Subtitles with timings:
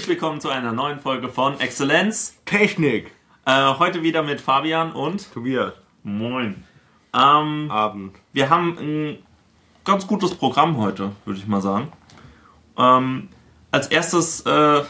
[0.00, 2.38] Herzlich willkommen zu einer neuen Folge von Exzellenz.
[2.46, 3.12] Technik.
[3.44, 5.74] Äh, heute wieder mit Fabian und Tobias.
[6.04, 6.64] Moin.
[7.12, 8.16] Ähm, Abend.
[8.32, 9.18] wir haben ein
[9.84, 11.92] ganz gutes Programm heute, würde ich mal sagen.
[12.78, 13.28] Ähm,
[13.72, 14.82] als erstes äh,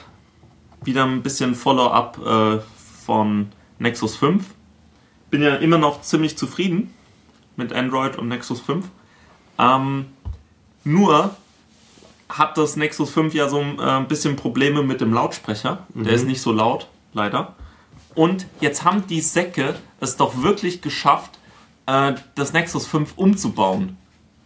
[0.84, 2.60] wieder ein bisschen Follow-up äh,
[3.04, 3.50] von
[3.80, 4.44] Nexus 5.
[5.28, 6.94] Bin ja immer noch ziemlich zufrieden
[7.56, 8.86] mit Android und Nexus 5.
[9.58, 10.06] Ähm,
[10.84, 11.34] nur
[12.30, 15.86] hat das Nexus 5 ja so äh, ein bisschen Probleme mit dem Lautsprecher.
[15.94, 17.54] Der ist nicht so laut, leider.
[18.14, 21.38] Und jetzt haben die Säcke es doch wirklich geschafft,
[21.86, 23.96] äh, das Nexus 5 umzubauen.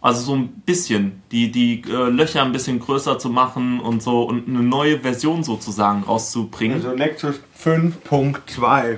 [0.01, 4.23] Also so ein bisschen, die, die äh, Löcher ein bisschen größer zu machen und so
[4.23, 6.77] und eine neue Version sozusagen rauszubringen.
[6.77, 8.97] Also Nexus 5.2.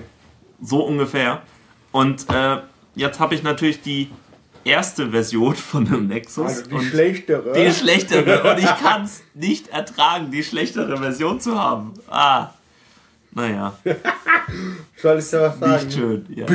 [0.61, 1.41] So ungefähr.
[1.93, 2.57] Und äh,
[2.95, 4.09] jetzt habe ich natürlich die
[4.67, 6.45] erste Version von dem Nexus.
[6.45, 7.53] Also die und schlechtere.
[7.53, 8.51] die schlechtere.
[8.51, 11.93] Und ich kann es nicht ertragen, die schlechtere Version zu haben.
[12.09, 12.49] Ah.
[13.31, 13.73] Naja,
[14.97, 15.85] Soll ich da was sagen?
[15.85, 16.25] nicht schön.
[16.29, 16.45] Ja.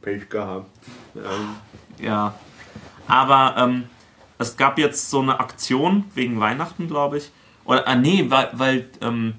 [0.00, 0.70] Pech gehabt.
[1.14, 2.34] Ähm, ja.
[3.06, 3.84] Aber ähm,
[4.38, 7.30] es gab jetzt so eine Aktion wegen Weihnachten, glaube ich.
[7.64, 9.34] Oder, ah, nee, weil, weil ähm,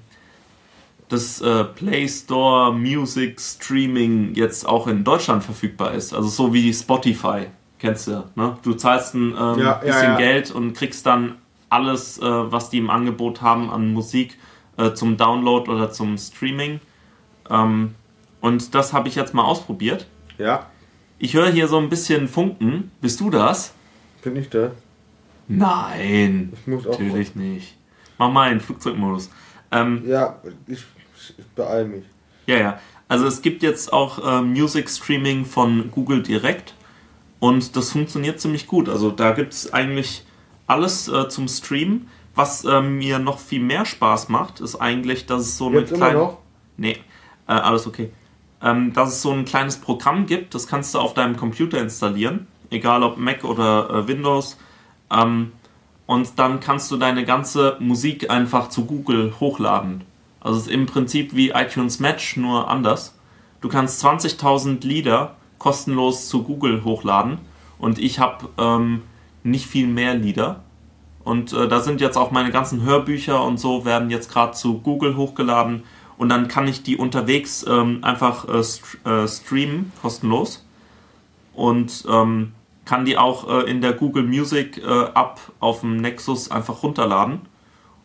[1.08, 6.12] das äh, Play Store Music Streaming jetzt auch in Deutschland verfügbar ist.
[6.12, 7.46] Also so wie Spotify.
[7.78, 8.58] Kennst du ja, ne?
[8.62, 10.16] Du zahlst ein ähm, Ja, ja, bisschen ja.
[10.16, 11.36] Geld und kriegst dann
[11.70, 14.36] alles, äh, was die im Angebot haben an Musik
[14.76, 16.80] äh, zum Download oder zum Streaming.
[17.50, 17.94] Ähm,
[18.40, 20.06] und das habe ich jetzt mal ausprobiert.
[20.38, 20.66] ja,
[21.18, 22.90] Ich höre hier so ein bisschen Funken.
[23.00, 23.74] Bist du das?
[24.22, 24.72] bin ich da.
[25.46, 26.52] Nein.
[26.60, 26.98] Ich muss auch.
[26.98, 27.76] Natürlich nicht.
[28.18, 29.30] Mach mal in Flugzeugmodus.
[29.70, 30.84] Ähm, Ja, ich,
[31.38, 32.04] ich beeil mich.
[32.46, 32.78] ja, ja.
[33.10, 36.74] Also es gibt jetzt auch äh, Music Streaming von Google direkt
[37.40, 38.88] und das funktioniert ziemlich gut.
[38.88, 40.24] Also da gibt es eigentlich
[40.66, 42.08] alles äh, zum Streamen.
[42.34, 46.36] Was äh, mir noch viel mehr Spaß macht, ist eigentlich, dass es so eine kleine...
[46.76, 46.98] Nee,
[47.48, 48.12] äh, alles okay.
[48.62, 52.48] Ähm, dass es so ein kleines Programm gibt, das kannst du auf deinem Computer installieren,
[52.70, 54.58] egal ob Mac oder äh, Windows.
[55.12, 55.52] Ähm,
[56.06, 60.04] und dann kannst du deine ganze Musik einfach zu Google hochladen.
[60.40, 63.14] Also es ist im Prinzip wie iTunes Match, nur anders.
[63.60, 67.38] Du kannst 20.000 Lieder kostenlos zu Google hochladen
[67.78, 69.02] und ich habe ähm,
[69.42, 70.64] nicht viel mehr Lieder.
[71.24, 74.78] Und äh, da sind jetzt auch meine ganzen Hörbücher und so werden jetzt gerade zu
[74.78, 75.82] Google hochgeladen
[76.18, 80.64] und dann kann ich die unterwegs ähm, einfach äh, st äh, streamen, kostenlos.
[81.54, 82.52] Und ähm,
[82.84, 87.42] kann die auch äh, in der Google Music äh, App auf dem Nexus einfach runterladen.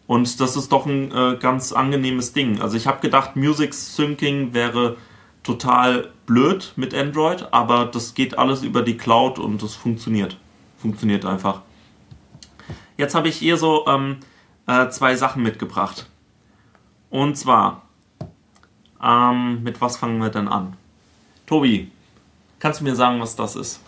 [0.05, 2.61] Und das ist doch ein äh, ganz angenehmes Ding.
[2.61, 4.97] Also ich habe gedacht, Music Syncing wäre
[5.43, 10.37] total blöd mit Android, aber das geht alles über die Cloud und das funktioniert.
[10.77, 11.61] Funktioniert einfach.
[12.97, 14.17] Jetzt habe ich hier so ähm,
[14.67, 16.09] äh, zwei Sachen mitgebracht.
[17.09, 17.83] Und zwar,
[19.01, 20.77] ähm, mit was fangen wir denn an?
[21.45, 21.91] Tobi,
[22.59, 23.81] kannst du mir sagen, was das ist?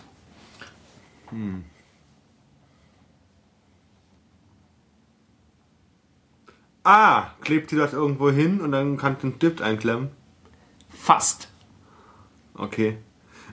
[6.84, 10.10] Ah, klebt ihr das irgendwo hin und dann kannst du einen Stift einklemmen?
[11.06, 11.46] Fast.
[12.54, 12.98] Okay.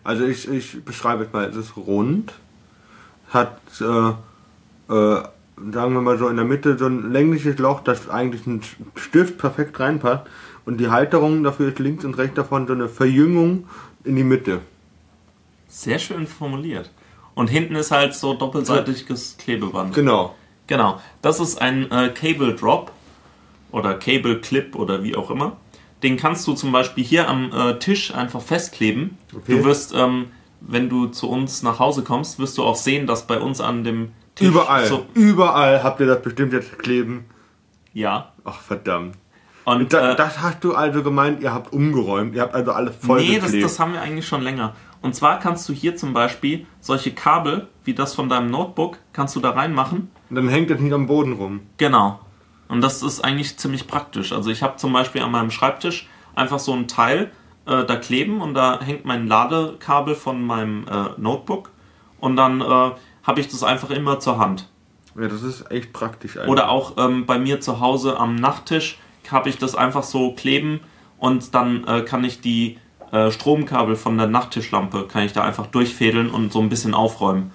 [0.04, 1.48] Also ich, ich beschreibe es mal.
[1.48, 2.34] Es ist rund,
[3.30, 3.84] hat, äh,
[4.92, 5.24] äh,
[5.72, 8.64] sagen wir mal so in der Mitte so ein längliches Loch, das eigentlich ein
[8.96, 10.24] Stift perfekt reinpasst.
[10.66, 13.68] Und die Halterung dafür ist links und rechts davon so eine Verjüngung
[14.04, 14.62] in die Mitte.
[15.68, 16.90] Sehr schön formuliert.
[17.36, 19.94] Und hinten ist halt so doppelseitiges Klebeband.
[19.94, 20.34] Genau.
[20.66, 21.00] Genau.
[21.22, 22.92] Das ist ein äh, Cable Drop
[23.72, 25.58] oder Cable Clip oder wie auch immer.
[26.04, 29.18] Den kannst du zum Beispiel hier am äh, Tisch einfach festkleben.
[29.34, 29.58] Okay.
[29.58, 30.26] Du wirst, ähm,
[30.62, 33.84] wenn du zu uns nach Hause kommst, wirst du auch sehen, dass bei uns an
[33.84, 34.86] dem Tisch Überall.
[34.86, 37.26] so Überall habt ihr das bestimmt jetzt kleben.
[37.94, 38.30] ja.
[38.46, 39.16] Ach verdammt.
[39.66, 42.36] Und Da, äh, das hast du also gemeint, ihr habt umgeräumt.
[42.36, 44.76] Ihr habt also alles voll nee, das, das haben wir eigentlich schon länger.
[45.02, 49.36] Und zwar kannst du hier zum Beispiel solche Kabel, wie das von deinem Notebook, kannst
[49.36, 50.12] du da reinmachen.
[50.30, 51.62] Und dann hängt das nicht am Boden rum.
[51.78, 52.20] Genau.
[52.74, 54.34] Und das ist eigentlich ziemlich praktisch.
[54.34, 57.32] Also ich habe zum Beispiel an meinem Schreibtisch einfach so ein Teil
[57.68, 61.70] äh, da kleben und da hängt mein Ladekabel von meinem äh, Notebook
[62.20, 62.92] und dann äh,
[63.22, 64.70] habe ich das einfach immer zur Hand.
[65.16, 66.36] Ja, das ist echt praktisch.
[66.36, 66.50] eigentlich.
[66.50, 68.98] Oder auch ähm, bei mir zu Hause am Nachttisch
[69.30, 70.80] habe ich das einfach so kleben
[71.20, 72.80] und dann äh, kann ich die
[73.12, 77.52] äh, Stromkabel von der Nachttischlampe kann ich da einfach durchfädeln und so ein bisschen aufräumen.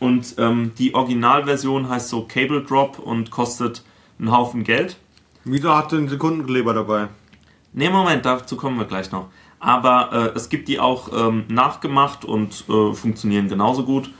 [0.00, 3.84] Und ähm, die Originalversion heißt so Cable Drop und kostet
[4.22, 4.96] einen Haufen Geld.
[5.44, 7.08] Wieso hast du einen Sekundenkleber dabei?
[7.72, 9.28] Ne, Moment, dazu kommen wir gleich noch.
[9.58, 14.10] Aber äh, es gibt die auch ähm, nachgemacht und äh, funktionieren genauso gut.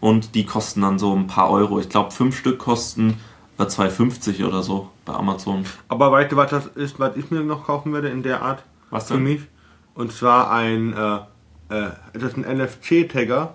[0.00, 1.78] Und die kosten dann so ein paar Euro.
[1.78, 3.18] Ich glaube, fünf Stück kosten
[3.58, 5.64] äh, 2,50 oder so bei Amazon.
[5.88, 8.62] Aber weißt du, was das ist, was ich mir noch kaufen werde in der Art?
[8.90, 9.24] Was Für denn?
[9.24, 9.42] mich.
[9.94, 11.16] Und zwar ein, äh,
[11.68, 13.54] äh, das ist ein NFC-Tagger.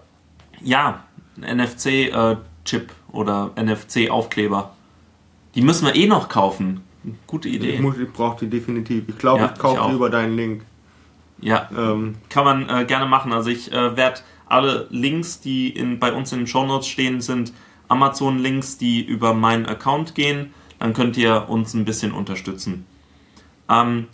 [0.62, 1.04] Ja,
[1.42, 4.72] ein NFC-Chip oder NFC-Aufkleber.
[5.58, 6.82] Die müssen wir eh noch kaufen.
[7.26, 7.80] Gute Ich, Idee.
[7.80, 9.06] muss- ich brauche die definitiv.
[9.08, 10.62] Ich glaube, Ja, ich kaufe ich die über deinen Link.
[11.42, 13.34] Ja, Ähm, kann man äh, gerne machen.
[13.34, 17.54] Also ich äh, werde alle Links, die in, bei uns in den Shownotes stehen, sind
[17.88, 20.54] Amazon-Links, die über meinen Account gehen.
[20.78, 22.86] Dann könnt ihr uns ein bisschen unterstützen.
[23.68, 24.08] Ähm,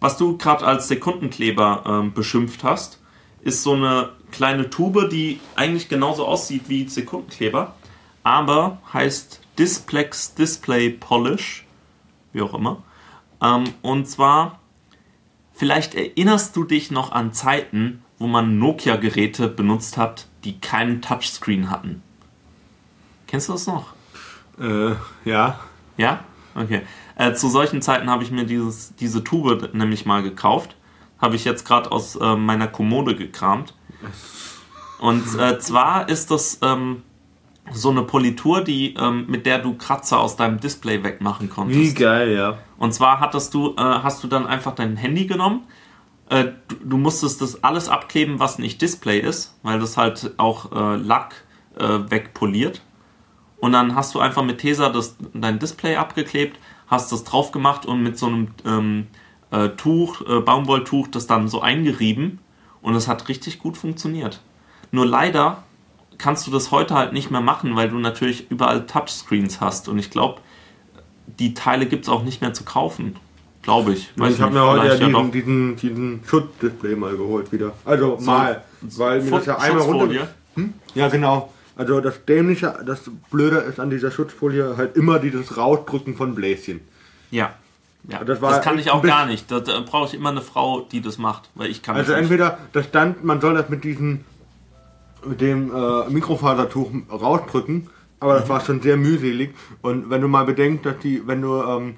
[0.00, 2.98] was du gerade als Sekundenkleber ähm, beschimpft hast,
[3.42, 7.74] ist so eine kleine Tube, die eigentlich genauso aussieht wie Sekundenkleber,
[8.24, 11.64] aber heißt Displex Display Polish,
[12.32, 12.82] wie auch immer.
[13.40, 14.60] Ähm, und zwar
[15.60, 21.68] Vielleicht erinnerst du dich noch an Zeiten, wo man Nokia-Geräte benutzt hat, die keinen Touchscreen
[21.68, 22.02] hatten.
[23.26, 23.92] Kennst du das noch?
[24.58, 24.94] äh,
[25.26, 25.60] ja.
[25.98, 26.24] Ja?
[26.54, 26.80] Okay.
[27.14, 30.76] Äh, zu solchen Zeiten habe ich mir dieses, diese Tube nämlich mal gekauft.
[31.18, 33.74] Habe ich jetzt gerade aus äh, meiner Kommode gekramt.
[34.98, 37.02] Und äh, zwar ist das ähm,
[37.72, 41.80] so eine Politur, die, ähm, mit der du Kratzer aus deinem Display wegmachen konntest.
[41.80, 42.58] Wie geil, ja.
[42.78, 45.62] Und zwar hattest du, äh, hast du dann einfach dein Handy genommen.
[46.28, 50.72] Äh, du, du musstest das alles abkleben, was nicht Display ist, weil das halt auch
[50.72, 51.44] äh, Lack
[51.78, 52.82] äh, wegpoliert.
[53.58, 57.84] Und dann hast du einfach mit Tesa das, dein Display abgeklebt, hast das drauf gemacht
[57.86, 59.06] und mit so einem ähm,
[59.50, 62.38] äh, Tuch, äh, Baumwolltuch, das dann so eingerieben.
[62.82, 64.40] Und es hat richtig gut funktioniert.
[64.90, 65.64] Nur leider
[66.20, 69.88] kannst du das heute halt nicht mehr machen, weil du natürlich überall Touchscreens hast.
[69.88, 70.40] Und ich glaube,
[71.26, 73.16] die Teile gibt es auch nicht mehr zu kaufen.
[73.62, 74.10] Glaube ich.
[74.16, 75.30] Weiß ich habe mir heute ja diesen, doch.
[75.30, 77.72] diesen, diesen Schutzdisplay mal geholt wieder.
[77.84, 80.28] Also mal, weil mir das ja einmal runter...
[80.94, 81.52] Ja, genau.
[81.76, 86.80] Also das Dämliche, das Blöde ist an dieser Schutzfolie halt immer dieses Rausdrücken von Bläschen.
[87.30, 87.54] Ja.
[88.08, 88.24] ja.
[88.24, 89.50] Das Das, kann ich auch gar nicht.
[89.50, 92.20] Da, da brauche ich immer eine Frau, die das macht, weil ich kann Also das
[92.20, 94.24] entweder, da stand, man soll das mit diesem,
[95.26, 97.88] mit dem äh, Mikrofasertuch rausdrücken,
[98.20, 98.38] aber Mhm.
[98.40, 99.54] das war schon sehr mühselig.
[99.82, 101.94] Und wenn du mal bedenkst, dass die, wenn du ähm,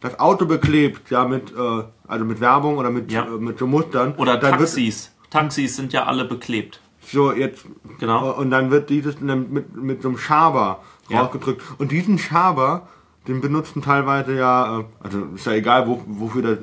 [0.00, 3.24] das Auto beklebt, ja mit, äh, also mit Werbung oder mit, Ja.
[3.24, 5.12] äh, mit so Mustern, Oder dann wird Taxis.
[5.30, 6.80] Taxis sind ja alle beklebt.
[7.08, 7.64] so jetzt
[7.98, 8.30] Genau.
[8.30, 11.20] äh, und dann wird dieses mit, mit so einem Schaber Ja.
[11.22, 11.62] rausgedrückt.
[11.78, 12.88] Und diesen Schaber,
[13.28, 16.58] den benutzen teilweise ja, äh, also ist ja egal, wo, wofür der,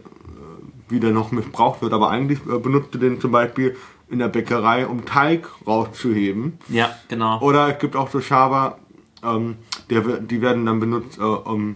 [0.88, 3.76] äh, wie der noch missbraucht wird, aber eigentlich äh, benutzt du den zum Beispiel
[4.10, 6.60] in der Bäckerei, um Teig rauszuheben.
[6.70, 7.40] Ja, genau.
[7.42, 8.78] Oder es gibt auch so Schaber,
[9.24, 9.58] ähm,
[9.90, 11.76] der, die werden dann benutzt, äh, um,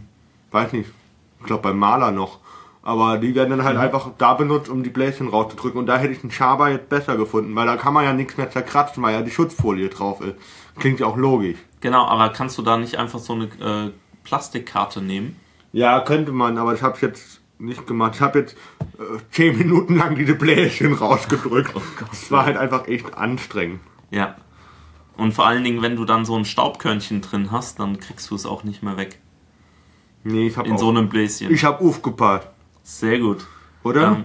[0.51, 0.89] weiß nicht,
[1.39, 2.39] ich glaube beim Maler noch.
[2.83, 5.77] Aber die werden dann halt einfach da benutzt, um die Bläschen rauszudrücken.
[5.77, 8.37] Und da hätte ich einen Schaber jetzt besser gefunden, weil da kann man ja nichts
[8.37, 10.35] mehr zerkratzen, weil ja die Schutzfolie drauf ist.
[10.79, 11.57] Klingt ja auch logisch.
[11.81, 13.91] Genau, aber kannst du da nicht einfach so eine äh,
[14.23, 15.37] Plastikkarte nehmen?
[15.73, 18.13] Ja, könnte man, aber das habe ich jetzt nicht gemacht.
[18.15, 18.55] Ich habe jetzt
[18.99, 21.73] äh, zehn Minuten lang diese Bläschen rausgedrückt.
[22.09, 23.79] Das war halt einfach echt anstrengend.
[24.11, 24.35] Ja.
[25.15, 28.35] Und vor allen Dingen, wenn du dann so ein Staubkörnchen drin hast, dann kriegst du
[28.35, 29.19] es auch nicht mehr weg.
[30.23, 31.51] Nee, ich habe In so einem Bläschen.
[31.51, 32.47] Ich habe aufgepasst,
[32.83, 33.45] Sehr gut.
[33.83, 34.07] oder?
[34.07, 34.23] Ähm,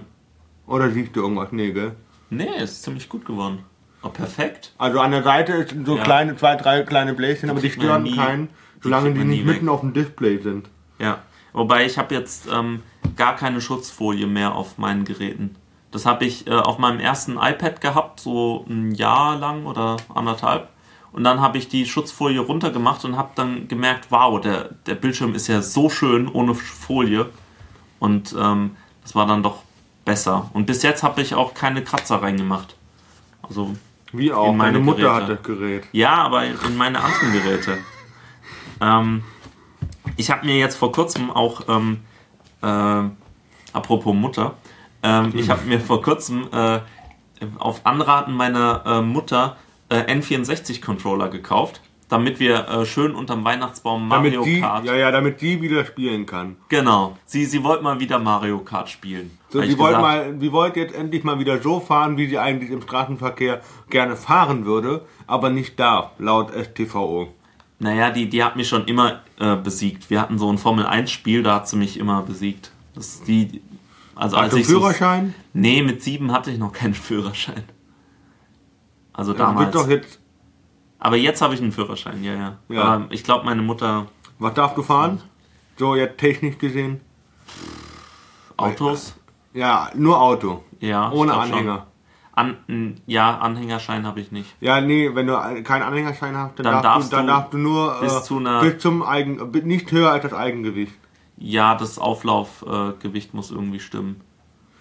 [0.67, 1.49] Oder siehst du irgendwas?
[1.51, 1.95] Nee, gell?
[2.29, 3.59] nee, ist ziemlich gut geworden.
[4.01, 4.73] Oh, perfekt.
[4.77, 6.03] Also an der Seite sind so Ja.
[6.03, 8.47] kleine, zwei, drei kleine Bläschen, aber die stören nie- keinen,
[8.77, 9.55] die solange die man nicht nie weg.
[9.55, 10.69] mitten auf dem Display sind.
[10.99, 11.19] Ja.
[11.53, 12.81] Wobei ich habe jetzt ähm,
[13.15, 15.55] gar keine Schutzfolie mehr auf meinen Geräten.
[15.91, 20.69] Das habe ich äh, auf meinem ersten iPad gehabt, so ein Jahr lang oder anderthalb.
[21.11, 25.35] Und dann habe ich die Schutzfolie runtergemacht und habe dann gemerkt, wow, der, der Bildschirm
[25.35, 27.29] ist ja so schön ohne Folie.
[27.99, 29.61] Und ähm, das war dann doch
[30.05, 30.49] besser.
[30.53, 32.75] Und bis jetzt habe ich auch keine Kratzer reingemacht.
[33.43, 33.75] Also
[34.11, 35.21] Wie auch, In meine meine Mutter Geräte.
[35.21, 35.83] hat das Gerät.
[35.91, 37.77] ja, aber in in meine anderen Geräte.
[38.81, 39.23] Ähm,
[40.17, 41.99] ich habe mir jetzt vor kurzem auch, ähm,
[42.63, 43.09] äh,
[43.73, 44.55] apropos Mutter,
[45.03, 46.79] ähm, ich habe mir vor kurzem äh,
[47.59, 49.57] auf Anraten meiner äh, Mutter
[49.89, 54.85] äh, N64-Controller gekauft, damit wir äh, schön unterm Weihnachtsbaum Damit Mario die, Kart.
[54.85, 56.55] ja, ja, damit die wieder spielen kann.
[56.69, 57.17] Genau.
[57.25, 59.37] Sie, sie wollte mal wieder Mario Kart spielen.
[59.49, 62.71] So, die wollte mal, die wollte jetzt endlich mal wieder so fahren, wie sie eigentlich
[62.71, 67.27] im Straßenverkehr gerne fahren würde, aber nicht darf, laut STVO.
[67.83, 70.09] Naja, die, die hat mich schon immer äh, besiegt.
[70.09, 72.71] Wir hatten so ein Formel-1-Spiel, da hat sie mich immer besiegt.
[72.95, 73.61] Das ist die.
[74.15, 75.33] Also als ich so- Führerschein?
[75.51, 77.63] Nee, mit sieben hatte ich noch keinen Führerschein.
[79.11, 79.71] Also Du damals.
[79.71, 80.19] bist doch jetzt,
[80.97, 82.57] Aber jetzt habe ich einen Führerschein, ja, ja.
[82.69, 82.83] Ja.
[82.83, 84.07] Aber ich glaube, meine Mutter
[84.39, 85.21] was darfst du fahren?
[85.77, 87.01] So, jetzt technisch gesehen?
[88.57, 89.13] Autos.
[89.53, 90.63] Ja, nur Auto.
[90.79, 91.11] Ja.
[91.11, 91.81] Ohne glaub schon.
[92.35, 92.57] An,
[93.05, 94.55] ja, Anhängerschein habe ich nicht.
[94.59, 97.53] Ja, nee, wenn du ein- keinen Anhängerschein hast, dann, Dann darfst, darfst du, dann darfst
[97.53, 100.93] du nur bis äh, zu einer- bis zum Eigen, bi- nicht höher als das Eigengewicht.
[101.37, 104.21] Ja, das Auflaufgewicht äh, muss irgendwie stimmen.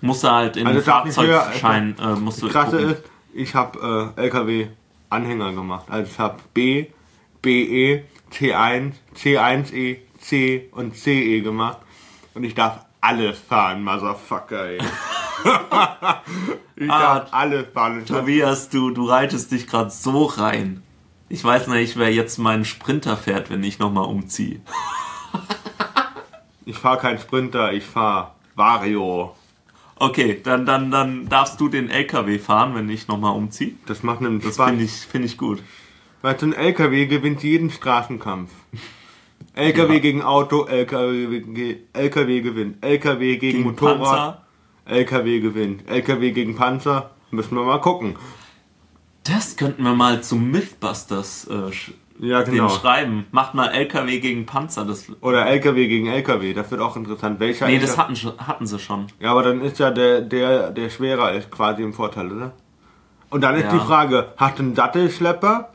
[0.00, 0.86] Musst du halt in Also nicht
[1.18, 2.92] höher- Fahrzeugschein äh, musst du Das Krasse gucken.
[2.92, 3.02] ist,
[3.34, 4.68] ich habe äh, LKW
[5.10, 5.84] Anhänger gemacht.
[5.90, 6.86] Also ich habe B,
[7.42, 11.78] BE, C1, C1E, C und CE gemacht.
[12.34, 14.78] Und ich darf alles fahren, Motherfucker, ey.
[16.76, 17.26] ich Ah.
[17.26, 20.82] Ich hab- Tobias, du, du reitest dich gerade so rein.
[21.28, 24.60] Ich weiß nicht, wer jetzt meinen Sprinter fährt, wenn ich nochmal umziehe.
[26.64, 29.34] Ich fahre kein Sprinter, ich fahre Vario.
[29.96, 33.74] Okay, dann, dann, dann darfst du den LKW fahren, wenn ich nochmal umziehe.
[33.86, 35.62] Das macht nämlich Das finde ich, find ich gut.
[36.22, 38.50] Weil so ein LKW gewinnt jeden Straßenkampf.
[39.54, 39.98] LKW Ja.
[40.00, 42.84] gegen Auto, LKW, LKW gewinnt.
[42.84, 44.41] LKW gegen, Gegen Motorrad, Panzer.
[44.92, 45.88] LKW gewinnt.
[45.90, 48.16] LKW gegen Panzer, müssen wir mal gucken.
[49.24, 52.68] Das könnten wir mal zu Mythbusters äh, sch- Ja, genau.
[52.68, 53.26] schreiben.
[53.30, 54.84] Macht mal LKW gegen Panzer.
[54.84, 57.38] Das, Oder LKW gegen LKW, das wird auch interessant.
[57.40, 59.06] Welcher nee, das hatten, hatten sie schon.
[59.20, 62.52] Ja, aber dann ist ja der, der, der schwerer ist quasi im Vorteil, oder?
[63.30, 63.72] Und dann ist Ja.
[63.72, 65.71] die Frage, hat ein Sattelschlepper,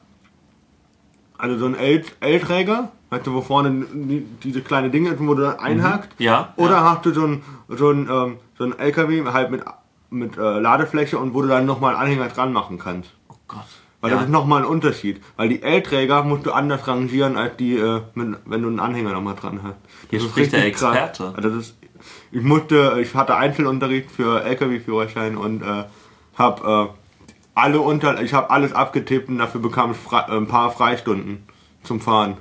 [1.38, 5.44] also so ein L-Träger, weißt du, wo vorne die- diese kleine Dinge ist, wo du
[5.44, 6.16] dann einhakt?
[6.20, 6.54] Ja.
[6.58, 6.84] Oder ja.
[6.92, 9.64] hast du so ein, so ein, ähm, so ein LKW halt mit,
[10.10, 13.12] mit äh, Ladefläche und wo du dann nochmal einen Anhänger dran machen kannst?
[13.30, 13.66] Oh Gott.
[14.02, 14.18] Weil ja.
[14.18, 15.22] das ist nochmal ein Unterschied.
[15.38, 19.12] Weil die L-Träger musst du anders rangieren, als die, äh, mit, wenn du einen Anhänger
[19.14, 19.76] nochmal dran hast.
[20.10, 20.66] Hier Das ist spricht der.
[20.66, 21.34] Experte.
[21.36, 21.78] Also das ist,
[22.32, 25.86] ich musste, ich hatte Einzelunterricht für LKW-Führerschein und äh,
[26.38, 27.07] habe äh,
[27.58, 31.44] alle unter, ich habe alles abgetippt und dafür bekam ich frei, ein paar Freistunden
[31.84, 32.38] zum Fahren.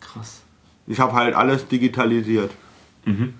[0.00, 0.42] Krass.
[0.86, 2.50] Ich habe halt alles digitalisiert.
[3.04, 3.34] Mhm.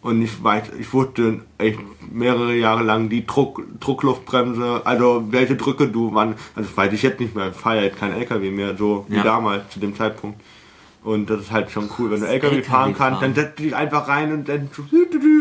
[0.00, 1.78] Und ich weiß, ich wusste echt
[2.10, 7.20] mehrere Jahre lang die Druck, Druckluftbremse, also welche Drücke du wann, also weiß ich jetzt
[7.20, 9.24] nicht mehr, ich fahre jetzt kein LKW mehr, so wie Ja.
[9.24, 10.40] damals zu dem Zeitpunkt.
[11.04, 13.34] Und das ist halt schon cool, wenn du LKW, LKW fahren kannst, fahren.
[13.34, 14.68] dann setzt du dich einfach rein und dann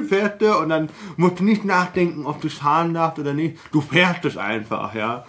[0.07, 3.57] fährst du und dann musst du nicht nachdenken, ob du es fahren darfst oder nicht.
[3.71, 5.25] Du fährst es einfach, ja.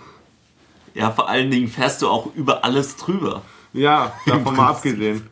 [0.95, 3.43] Ja, vor allen Dingen fährst du auch über alles drüber.
[3.73, 5.29] Ja, davon mal abgesehen.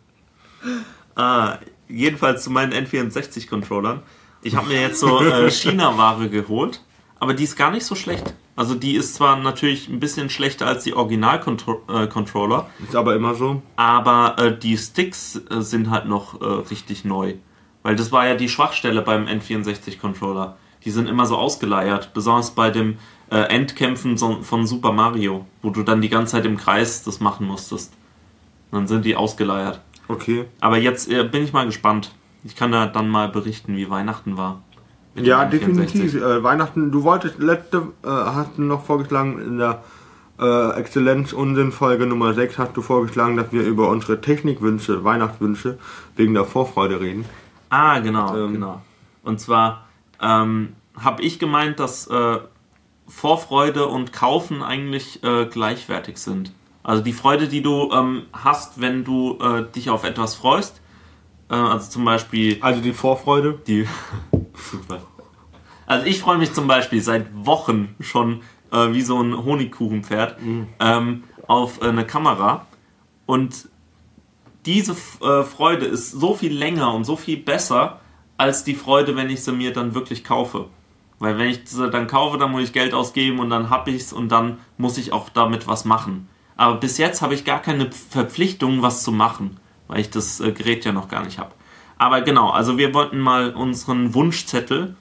[1.14, 4.02] Ah, jedenfalls zu meinen N64-Controllern.
[4.42, 6.82] Ich habe mir jetzt so äh, China-Ware geholt,
[7.18, 8.34] aber die ist gar nicht so schlecht.
[8.56, 13.62] Also die ist zwar natürlich ein bisschen schlechter als die Original-Controller, Ist aber immer so.
[13.76, 17.34] aber äh, die Sticks äh, sind halt noch äh, richtig neu.
[17.82, 20.56] Weil das war ja die Schwachstelle beim N64-Controller.
[20.84, 22.98] Die sind immer so ausgeleiert, besonders bei dem
[23.30, 27.20] äh, Endkämpfen so, von Super Mario, wo du dann die ganze Zeit im Kreis das
[27.20, 27.92] machen musstest.
[28.70, 29.80] Dann sind die ausgeleiert.
[30.08, 30.46] Okay.
[30.60, 32.12] Aber jetzt äh, bin ich mal gespannt.
[32.44, 34.62] Ich kann da dann mal berichten, wie Weihnachten war.
[35.24, 35.66] Ja, dem N64.
[35.76, 36.14] definitiv.
[36.16, 39.82] Äh, Weihnachten, du wolltest letzte, äh, hast du noch vorgeschlagen, in der
[40.38, 45.78] äh, Exzellenz-Unsinn-Folge Nummer 6 hast du vorgeschlagen, dass wir über unsere Technikwünsche, Weihnachtswünsche
[46.16, 47.24] wegen der Vorfreude reden.
[47.70, 48.52] Ah, genau, Ähm.
[48.52, 48.82] genau.
[49.22, 49.86] Und zwar
[50.20, 52.38] ähm, habe ich gemeint, dass äh,
[53.08, 56.52] Vorfreude und Kaufen eigentlich äh, gleichwertig sind.
[56.82, 60.80] Also die Freude, die du ähm, hast, wenn du äh, dich auf etwas freust,
[61.50, 63.58] äh, also zum Beispiel Also die Vorfreude.
[63.66, 63.86] die.
[64.56, 65.00] Super.
[65.88, 68.40] Also ich freue mich zum Beispiel seit Wochen schon
[68.72, 70.36] äh, wie so ein Honigkuchenpferd
[70.80, 72.66] ähm, auf äh, eine Kamera
[73.24, 73.68] und
[74.64, 78.00] diese äh, Freude ist so viel länger und so viel besser
[78.36, 80.66] als die Freude, wenn ich sie mir dann wirklich kaufe.
[81.18, 84.12] Weil wenn ich sie dann kaufe, dann muss ich Geld ausgeben und dann hab ich's
[84.12, 86.28] und dann muss ich auch damit was machen.
[86.56, 89.58] Aber bis jetzt habe ich gar keine Verpflichtung, was zu machen,
[89.88, 91.52] weil ich das äh, Gerät ja noch gar nicht habe.
[91.98, 94.96] Aber genau, also wir wollten mal unseren Wunschzettel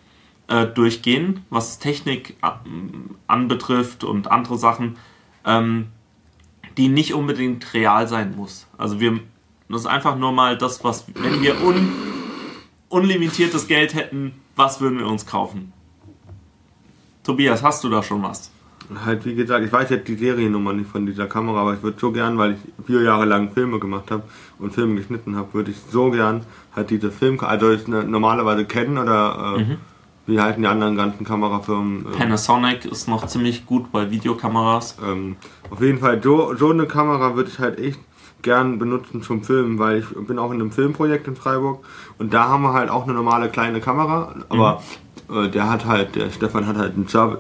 [0.48, 2.60] äh, durchgehen, was Technik a-
[3.28, 4.98] anbetrifft und andere Sachen,
[5.46, 5.88] ähm,
[6.78, 8.68] die nicht unbedingt real sein muss.
[8.78, 9.20] Also wir,
[9.70, 11.90] das ist einfach nur mal das, was, wenn wir un,
[12.90, 15.74] unlimitiertes Geld hätten, was würden wir uns kaufen?
[17.24, 18.52] Tobias, hast du da schon was?
[19.04, 21.98] Halt, wie gesagt, ich weiß jetzt die Seriennummer nicht von dieser Kamera, aber ich würde
[22.00, 24.24] so gern, weil ich vier Jahre lang Filme gemacht habe
[24.60, 28.66] und Filme geschnitten habe, würde ich so gern halt diese Film, also ich ne, normalerweise
[28.66, 29.76] kennen oder äh,
[30.28, 32.06] wie halten die anderen ganzen Kamerafirmen.
[32.14, 34.98] äh, Panasonic ist noch ziemlich gut bei Videokameras.
[35.06, 35.36] Ähm,
[35.70, 38.00] auf jeden Fall, so, so eine Kamera würde ich halt echt
[38.42, 41.84] gern benutzen zum Filmen, weil ich bin auch in einem Filmprojekt in Freiburg
[42.20, 44.84] und da haben wir halt auch eine normale kleine Kamera, aber
[45.30, 47.40] äh, der hat halt, der Stefan hat halt einen Service,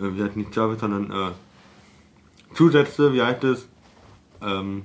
[0.00, 3.68] äh, äh, äh, wie heißt nicht Service, sondern äh, Zusätze, wie heißt es?
[4.42, 4.84] Ähm,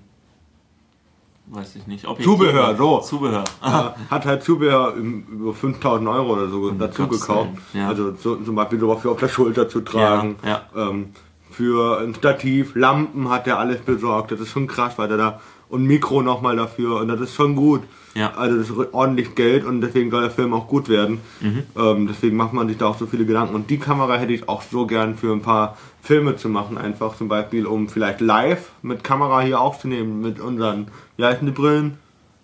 [1.48, 2.06] weiß ich nicht.
[2.06, 3.00] Objektive, Zubehör, so.
[3.00, 3.44] Zubehör.
[3.64, 7.50] Ja, hat halt Zubehör über 5000 Euro oder so dazu Gottes gekauft.
[7.74, 7.88] Ja.
[7.88, 10.36] Also so, zum Beispiel sowas für auf der Schulter zu tragen.
[10.44, 11.12] Ja, Ähm,
[11.52, 14.32] für ein Stativ, Lampen hat er alles besorgt.
[14.32, 17.56] Das ist schon krass, weil er da und Mikro nochmal dafür und das ist schon
[17.56, 17.82] gut.
[18.16, 18.34] Ja.
[18.36, 21.20] Also das ist ordentlich Geld und deswegen soll der Film auch gut werden.
[21.42, 21.64] Mhm.
[21.78, 23.54] Ähm, deswegen macht man sich da auch so viele Gedanken.
[23.54, 27.18] Und die Kamera hätte ich auch so gern für ein paar Filme zu machen, einfach
[27.18, 31.98] zum Beispiel, um vielleicht live mit Kamera hier aufzunehmen, mit unseren, wie heißen die Brillen?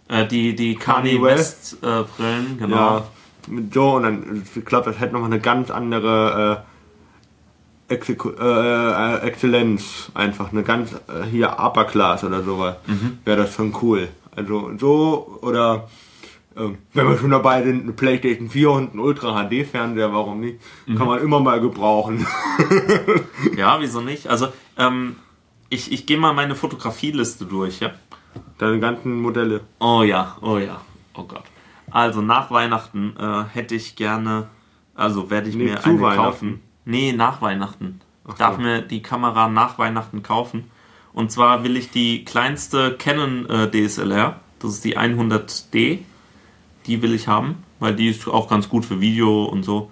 [0.09, 2.75] Äh, die die Kanye West äh, Brillen, genau.
[2.75, 3.03] Ja,
[3.47, 6.65] mit so und dann, ich glaube, das hätte nochmal eine ganz andere
[7.89, 12.75] äh, äh, äh, Exzellenz, einfach eine ganz äh, hier Upper Class oder sowas.
[13.23, 14.09] Wäre das schon cool.
[14.35, 15.89] Also so oder
[16.55, 20.41] ähm, wenn wir schon dabei sind, eine Playstation 4 und ein Ultra HD Fernseher, warum
[20.41, 20.59] nicht?
[20.85, 22.25] Kann man immer mal gebrauchen.
[23.57, 24.27] Ja, wieso nicht?
[24.27, 24.47] Also,
[24.77, 25.15] ähm,
[25.69, 27.91] ich, ich gehe mal meine Fotografieliste durch, ja?
[28.57, 29.61] Deine ganzen Modelle.
[29.79, 30.81] Oh ja, oh ja,
[31.15, 31.43] oh Gott.
[31.89, 34.47] Also nach Weihnachten äh, hätte ich gerne,
[34.95, 36.61] also werde ich Nee, mir eine kaufen.
[36.85, 37.99] Nee, nach Weihnachten.
[38.25, 38.61] Ich Ach darf so.
[38.61, 40.69] mir die Kamera nach Weihnachten kaufen.
[41.13, 45.99] Und zwar will ich die kleinste Canon äh, DSLR, das ist die 100D,
[46.85, 49.91] die will ich haben, weil die ist auch ganz gut für Video und so.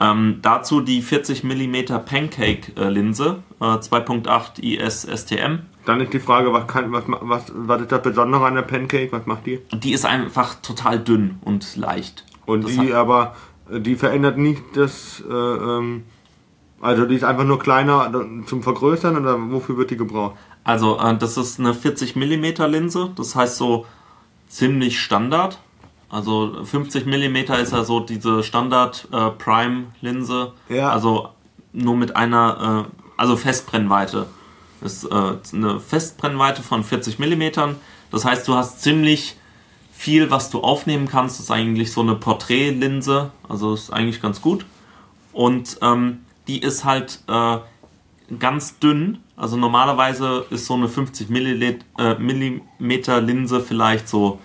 [0.00, 5.60] Ähm, dazu die 40 mm Pancake äh, Linse, äh, 2.8 IS STM.
[5.84, 9.12] Dann ist die Frage, was, kann, was, was, was ist das Besondere an der Pancake?
[9.12, 9.60] Was macht die?
[9.72, 12.24] Die ist einfach total dünn und leicht.
[12.46, 13.36] Und Das die aber,
[13.70, 16.04] die verändert nicht das, äh, ähm,
[16.80, 18.10] also die ist einfach nur kleiner
[18.46, 20.36] zum Vergrößern oder wofür wird die gebraucht?
[20.64, 23.86] Also, äh, das ist eine 40 mm Linse, das heißt so
[24.48, 25.58] ziemlich Standard.
[26.12, 30.52] Also 50 mm ist ja so diese Standard äh, Prime Linse.
[30.68, 30.90] Ja.
[30.90, 31.30] Also
[31.72, 34.26] nur mit einer, äh, also Festbrennweite.
[34.82, 37.76] Das ist äh, eine Festbrennweite von 40 mm.
[38.10, 39.36] Das heißt, du hast ziemlich
[39.90, 41.38] viel, was du aufnehmen kannst.
[41.38, 43.30] Das ist eigentlich so eine Porträtlinse.
[43.48, 44.66] Also ist eigentlich ganz gut.
[45.32, 47.56] Und ähm, die ist halt äh,
[48.38, 49.21] ganz dünn.
[49.36, 54.38] Also normalerweise ist so eine 50 Millilit- äh, Millimeter Linse vielleicht so,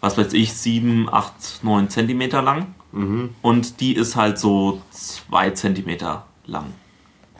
[0.00, 2.74] was weiß ich, 7, 8, 9 Zentimeter lang.
[3.42, 6.66] Und die ist halt so 2 Zentimeter lang.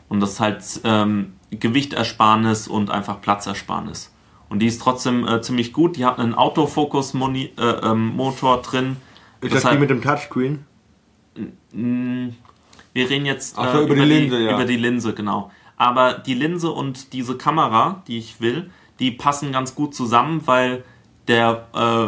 [0.09, 4.11] Und das ist halt ähm, Gewichtersparnis und einfach Platzersparnis.
[4.49, 5.95] Und die ist trotzdem äh, ziemlich gut.
[5.95, 8.97] Die hat einen Autofokus-Motor äh, ähm, drin.
[9.39, 10.65] Ist das, die Deshalb- mit dem Touchscreen?
[11.71, 14.55] Wir reden jetzt Ach so, über die Linse, ja.
[14.55, 15.51] über die Linse, genau.
[15.77, 20.83] Aber die Linse und diese Kamera, die ich will, die passen ganz gut zusammen, weil
[21.27, 22.07] der äh,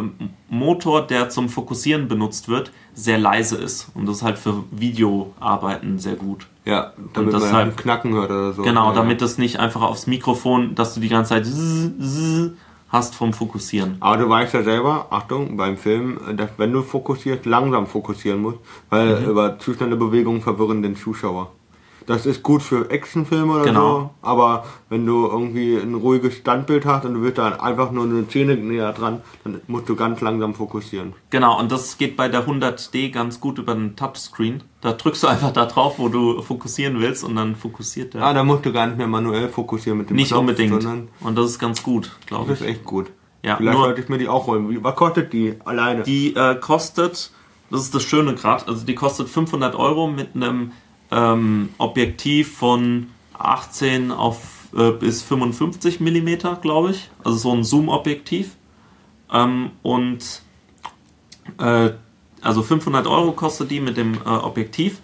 [0.49, 3.89] Motor, der zum Fokussieren benutzt wird, sehr leise ist.
[3.95, 6.47] Und das ist halt für Videoarbeiten sehr gut.
[6.65, 8.62] Ja, damit das man halt- Knacken hört oder so.
[8.62, 12.51] Genau, ja, damit es nicht einfach aufs Mikrofon, dass du die ganze Zeit zzz, zzz
[12.89, 13.97] hast vom Fokussieren.
[13.99, 18.60] Aber du weißt ja selber, Achtung, beim Film, dass wenn du fokussierst, langsam fokussieren musst,
[18.89, 19.30] weil Mhm.
[19.30, 21.51] über zu schnelle Bewegungen verwirren den Zuschauer.
[22.08, 24.00] Das ist gut für Actionfilme oder Genau.
[24.00, 28.06] so, aber wenn du irgendwie ein ruhiges Standbild hast und du willst da einfach nur
[28.06, 31.13] eine Szene näher dran, dann musst du ganz langsam fokussieren.
[31.32, 34.63] Genau, und das geht bei der 100D ganz gut über den Touchscreen.
[34.80, 38.24] Da drückst du einfach da drauf, wo du fokussieren willst und dann fokussiert der.
[38.24, 40.82] Ah, da musst du gar nicht mehr manuell fokussieren mit dem Nicht Knopf, unbedingt.
[40.82, 42.67] sondern Und das ist ganz gut, glaube das ich.
[42.67, 43.08] ist echt gut.
[43.43, 44.70] Ja, Vielleicht sollte ich mir die auch holen.
[44.70, 46.04] Wie- Was kostet die alleine?
[46.04, 47.32] Die äh, kostet,
[47.70, 50.72] das ist das Schöne gerade, also die kostet 500 Euro mit einem
[51.12, 57.10] ähm, Objektiv von 18 auf äh, bis 55 Millimeter, glaube ich.
[57.24, 58.56] Also so ein Zoom-Objektiv.
[59.32, 60.41] Ähm, und
[61.60, 61.91] äh,
[62.41, 65.02] also 500 Euro kostet die mit dem äh, Objektiv.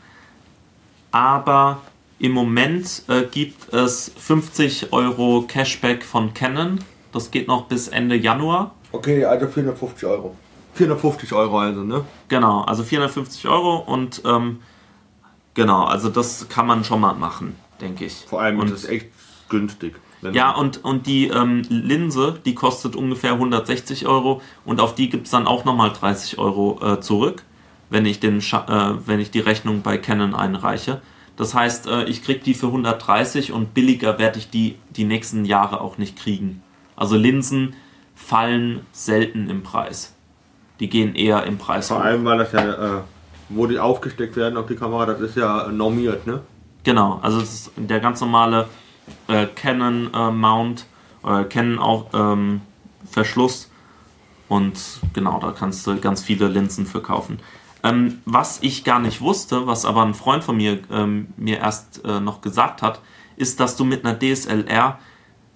[1.11, 1.81] Aber
[2.19, 6.79] im Moment äh, gibt es 50 Euro Cashback von Canon.
[7.11, 8.71] Das geht noch bis Ende Januar.
[8.91, 10.35] Okay, also 450 Euro.
[10.73, 12.03] 450 Euro also, ne?
[12.29, 14.59] Genau, also 450 Euro und ähm,
[15.53, 18.13] genau, also das kann man schon mal machen, denke ich.
[18.27, 19.07] Vor allem und, ist es echt
[19.49, 19.95] günstig.
[20.31, 25.25] Ja, und, und die ähm, Linse, die kostet ungefähr 160 Euro und auf die gibt
[25.25, 27.43] es dann auch nochmal 30 Euro äh, zurück,
[27.89, 31.01] wenn ich, den äh, wenn ich die Rechnung bei Canon einreiche.
[31.35, 35.45] Das heißt, äh, ich kriege die für 130 und billiger werde ich die die nächsten
[35.45, 36.63] Jahre auch nicht kriegen.
[36.95, 37.75] Also Linsen
[38.15, 40.13] fallen selten im Preis.
[40.79, 42.03] Die gehen eher im Preis Vor hoch.
[42.03, 43.01] allem, weil das ja, äh,
[43.49, 46.41] wo die aufgesteckt werden auf die Kamera, das ist ja normiert, ne?
[46.83, 48.67] Genau, also es ist der ganz normale
[49.27, 50.85] äh, Canon äh, Mount
[51.23, 52.61] oder Canon auch ähm,
[53.09, 53.69] Verschluss
[54.49, 54.77] und
[55.13, 57.39] genau, da kannst du ganz viele Linsen für kaufen.
[57.83, 62.03] Ähm, was ich gar nicht wusste, was aber ein Freund von mir ähm, mir erst
[62.05, 63.01] äh, noch gesagt hat,
[63.35, 64.99] ist, dass du mit einer DSLR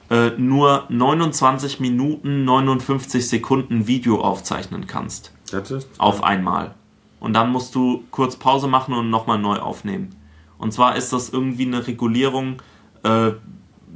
[0.10, 5.32] äh, nur 29 Minuten 59 Sekunden Video aufzeichnen kannst.
[5.52, 6.76] Das ist Auf einmal.
[7.20, 10.16] Und dann musst du kurz Pause machen und nochmal neu aufnehmen.
[10.58, 12.62] Und zwar ist das irgendwie eine Regulierung
[13.04, 13.32] äh,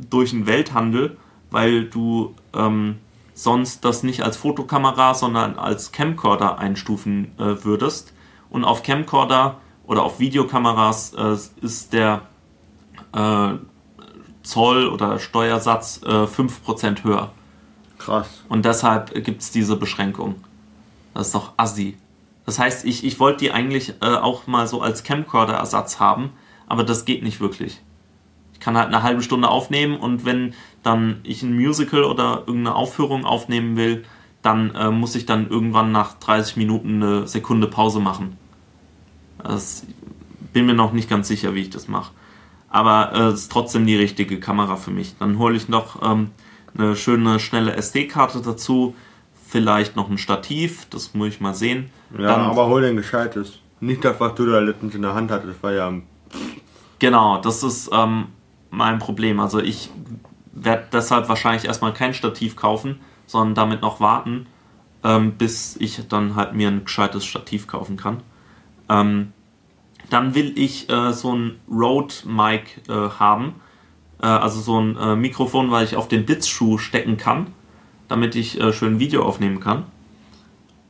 [0.09, 1.17] durch den Welthandel,
[1.49, 2.97] weil du ähm,
[3.33, 8.13] sonst das nicht als Fotokamera, sondern als Camcorder einstufen äh, würdest.
[8.49, 12.21] Und auf Camcorder oder auf Videokameras äh, ist der
[13.13, 13.53] äh,
[14.43, 17.31] Zoll oder Steuersatz äh, 5% höher.
[17.97, 18.43] krass.
[18.49, 20.35] Und deshalb gibt es diese Beschränkung.
[21.13, 21.97] Das ist doch assi.
[22.45, 26.31] Das heißt, ich, ich wollte die eigentlich äh, auch mal so als Camcorder-Ersatz haben,
[26.67, 27.81] aber das geht nicht wirklich.
[28.53, 32.75] Ich kann halt eine halbe Stunde aufnehmen und wenn dann ich ein Musical oder irgendeine
[32.75, 34.03] Aufführung aufnehmen will,
[34.41, 38.37] dann äh, muss ich dann irgendwann nach 30 Minuten eine Sekunde Pause machen.
[39.43, 39.85] Das
[40.53, 42.11] bin mir noch nicht ganz sicher, wie ich das mache.
[42.69, 45.15] Aber äh, es ist trotzdem die richtige Kamera für mich.
[45.19, 46.31] Dann hole ich noch ähm,
[46.75, 48.95] eine schöne, schnelle SD-Karte dazu.
[49.51, 51.89] Vielleicht noch ein Stativ, das muss ich mal sehen.
[52.17, 53.59] Ja, Dann- aber hol den Gescheites.
[53.81, 55.55] Nicht das, was du da letztens in der Hand hattest.
[55.55, 55.91] Das war ja.
[56.99, 58.27] Genau, das ist ähm,
[58.69, 59.41] mein Problem.
[59.41, 59.89] Also ich
[60.53, 64.45] werde deshalb wahrscheinlich erstmal kein Stativ kaufen, sondern damit noch warten,
[65.03, 68.23] ähm, bis ich dann halt mir ein gescheites Stativ kaufen kann.
[68.87, 69.33] Ähm,
[70.09, 73.55] dann will ich äh, so ein Rode Mic äh, haben,
[74.21, 77.47] äh, also so ein äh, Mikrofon, weil ich auf den Blitzschuh stecken kann,
[78.11, 79.85] damit ich äh, schön Video aufnehmen kann.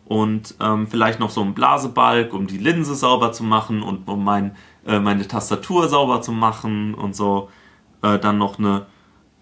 [0.06, 4.24] Und ähm, vielleicht noch so ein Blasebalg, um die Linse sauber zu machen und um
[4.24, 4.56] mein,
[4.88, 7.50] äh, meine Tastatur sauber zu machen und so.
[8.02, 8.88] Äh, dann noch eine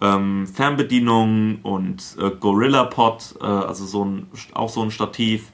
[0.01, 5.49] ähm, Fernbedienung und äh, Gorilla Pod, äh, also so ein, auch so ein Stativ.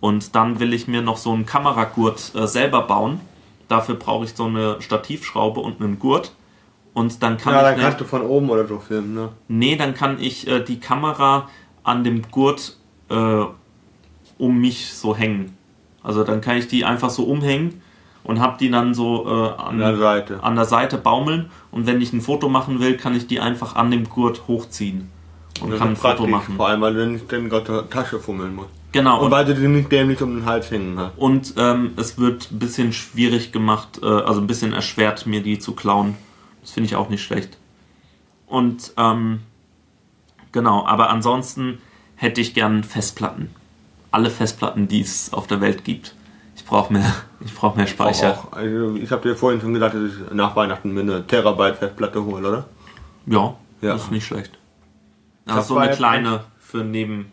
[0.00, 3.20] Und dann will ich mir noch so einen Kameragurt äh, selber bauen.
[3.68, 6.32] Dafür brauche ich so eine Stativschraube und einen Gurt.
[6.94, 9.28] Und dann kann ja, ich dann eine- kannst du von oben oder so filmen, ne?
[9.48, 11.48] Nee, dann kann ich äh, die Kamera
[11.82, 12.76] an dem Gurt
[13.10, 13.42] äh,
[14.38, 15.56] um mich so hängen.
[16.02, 17.82] Also dann kann ich die einfach so umhängen
[18.24, 20.42] und hab die dann so äh, an, der Seite.
[20.42, 21.50] an der Seite baumeln.
[21.70, 25.10] Und wenn ich ein Foto machen will, kann ich die einfach an dem Gurt hochziehen
[25.60, 26.56] und Das kann ein Foto machen.
[26.56, 28.70] Vor allem, weil du nicht in der Tasche fummeln musst.
[28.92, 29.18] Genau.
[29.18, 31.18] Und Und, weil du die nicht dämlich um den Hals hängen hast.
[31.18, 35.58] und ähm, es wird ein bisschen schwierig gemacht, äh, also ein bisschen erschwert, mir die
[35.58, 36.14] zu klauen.
[36.64, 37.58] Das finde ich auch nicht schlecht.
[38.46, 39.40] Und ähm,
[40.52, 41.78] genau, aber ansonsten
[42.16, 43.50] hätte ich gern Festplatten.
[44.10, 46.14] Alle Festplatten, die es auf der Welt gibt.
[46.56, 48.32] Ich brauche mehr, ich brauche mehr Speicher.
[48.38, 51.76] Auch, also ich habe dir vorhin schon gesagt, dass ich nach Weihnachten mir eine Terabyte
[51.76, 52.64] Festplatte hole, oder?
[53.26, 53.92] Ja, Ja.
[53.92, 54.52] das ist nicht schlecht.
[55.46, 57.30] Das Also so eine kleine für neben,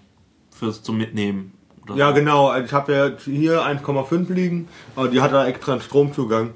[0.53, 1.53] fürs zum Mitnehmen.
[1.95, 2.47] Ja, genau.
[2.49, 6.51] Also ich habe ja hier 1,5 liegen, aber die hat da extra einen Stromzugang.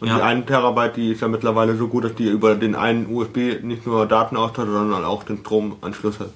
[0.00, 0.16] Und Ja.
[0.16, 3.62] die 1 Terabyte, die ist ja mittlerweile so gut, dass die über den einen USB
[3.62, 6.30] nicht nur Daten austauschen, sondern auch den Stromanschluss hat.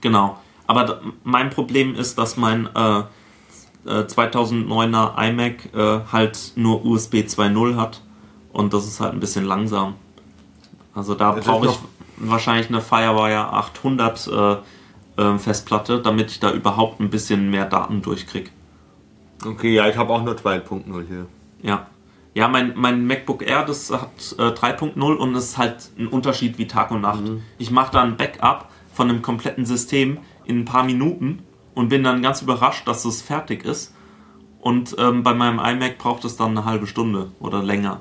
[0.00, 0.38] Genau.
[0.66, 3.00] Aber mein Problem ist, dass mein äh,
[3.86, 8.00] äh, 2009er iMac äh, halt nur USB 2.0 hat
[8.52, 9.94] und das ist halt ein bisschen langsam.
[10.94, 11.78] Also da brauche ich
[12.18, 14.56] wahrscheinlich eine Firewire 800 äh,
[15.20, 18.50] äh, Festplatte, damit ich da überhaupt ein bisschen mehr Daten durchkriege.
[19.44, 21.26] Okay, ja, ich habe auch nur 2.0 hier.
[21.62, 21.86] Ja.
[22.34, 26.58] Ja, mein, mein MacBook Air, das hat äh, 3.0 und es ist halt ein Unterschied
[26.58, 27.22] wie Tag und Nacht.
[27.58, 31.42] Ich mache da ein Backup von einem kompletten System in ein paar Minuten
[31.74, 33.94] und bin dann ganz überrascht, dass es fertig ist.
[34.60, 38.00] Und ähm, bei meinem iMac braucht es dann eine halbe Stunde oder länger.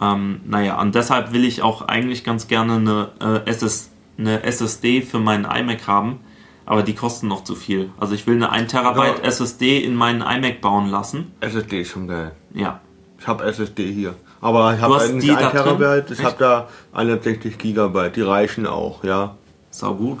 [0.00, 2.74] Ähm, naja, und deshalb will ich auch eigentlich ganz gerne
[3.20, 6.20] eine, äh, SS, eine SSD für meinen iMac haben,
[6.66, 7.90] aber die kosten noch zu viel.
[7.98, 9.24] Also ich will eine 1 Terabyte Ja.
[9.24, 11.32] SSD in meinen iMac bauen lassen.
[11.40, 12.32] SSD ist schon geil.
[12.54, 12.80] Ja,
[13.26, 14.14] Ich habe SSD hier.
[14.40, 15.78] Aber ich habe nicht die 1 da drin?
[15.78, 18.14] Terabyte, ich habe da 160 Gigabyte.
[18.14, 19.34] Die reichen auch, ja.
[19.72, 20.20] Sau gut.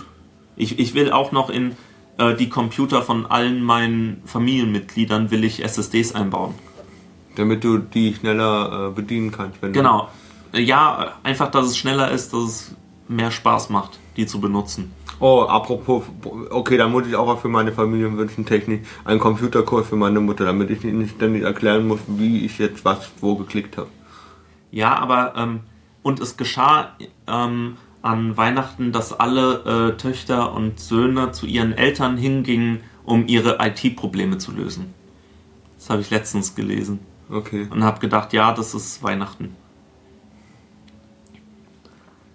[0.56, 1.76] Ich, ich will auch noch in
[2.18, 6.54] äh, die Computer von allen meinen Familienmitgliedern will ich SSDs einbauen.
[7.36, 9.62] Damit du die schneller äh, bedienen kannst.
[9.62, 10.08] Wenn Genau.
[10.52, 12.74] Äh, Ja, einfach, dass es schneller ist, dass es
[13.06, 14.90] mehr Spaß macht, die zu benutzen.
[15.18, 16.04] Oh, apropos,
[16.50, 20.84] okay, dann muss ich auch für meine Familienwünschen-Technik einen Computerkurs für meine Mutter, damit ich
[20.84, 23.88] nicht ständig erklären muss, wie ich jetzt was wo geklickt habe.
[24.70, 25.60] Ja, aber ähm,
[26.02, 32.16] und es geschah ähm, an Weihnachten, dass alle äh, Töchter und Söhne zu ihren Eltern
[32.16, 34.94] hingingen, um ihre IT-Probleme zu lösen.
[35.78, 37.00] Das habe ich letztens gelesen.
[37.28, 37.66] Okay.
[37.70, 39.56] und habe gedacht, ja, das ist Weihnachten.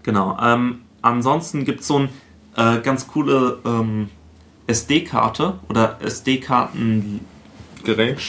[0.03, 0.37] Genau.
[0.41, 2.09] Ähm, ansonsten gibt es so eine
[2.55, 4.09] äh, ganz coole ähm,
[4.67, 7.21] SD-Karte oder SD-Karten.
[7.83, 8.19] Gerät?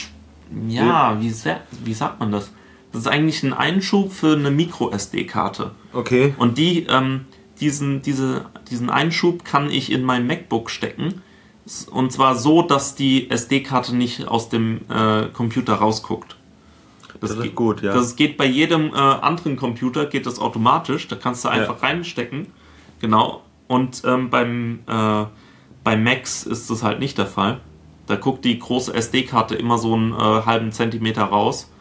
[0.67, 2.51] Ja, wie, sa- wie sagt man das?
[2.91, 5.71] Das ist eigentlich ein Einschub für eine Micro-SD-Karte.
[5.93, 6.33] Okay.
[6.37, 7.25] Und die, ähm,
[7.59, 11.21] diesen, diese, diesen Einschub kann ich in mein MacBook stecken.
[11.91, 16.35] Und zwar so, dass die SD-Karte nicht aus dem äh, Computer rausguckt.
[17.21, 17.93] Das, ist geht, gut, ja.
[17.93, 21.07] Das geht bei jedem äh, anderen Computer, geht das automatisch.
[21.07, 22.47] Da kannst du einfach reinstecken.
[22.99, 23.43] Genau.
[23.73, 25.25] Und ähm, beim, äh,
[25.83, 27.59] bei Macs ist das halt nicht der Fall.
[28.05, 31.71] Da guckt die große SD-Karte immer so einen äh, halben Zentimeter raus.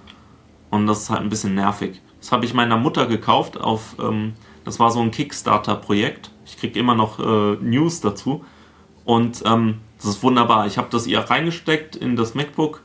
[0.70, 2.00] Und das ist halt ein bisschen nervig.
[2.18, 4.32] Das habe ich meiner Mutter gekauft auf, ähm,
[4.64, 6.30] das war so ein Kickstarter-Projekt.
[6.46, 8.42] Ich kriege immer noch äh, News dazu.
[9.04, 10.66] Und ähm, das ist wunderbar.
[10.66, 12.80] Ich habe das ihr reingesteckt in das MacBook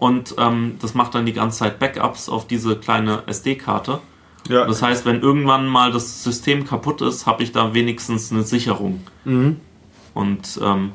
[0.00, 4.00] und ähm, das macht dann die ganze Zeit Backups auf diese kleine SD-Karte.
[4.48, 4.66] Ja.
[4.66, 9.02] Das heißt, wenn irgendwann mal das System kaputt ist, habe ich da wenigstens eine Sicherung.
[9.24, 9.60] mhm.
[10.14, 10.92] Und ähm,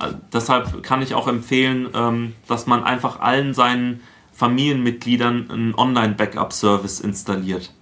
[0.00, 4.00] äh, deshalb kann ich auch empfehlen, ähm, dass man einfach allen seinen
[4.32, 7.72] Familienmitgliedern einen Online-Backup-Service installiert.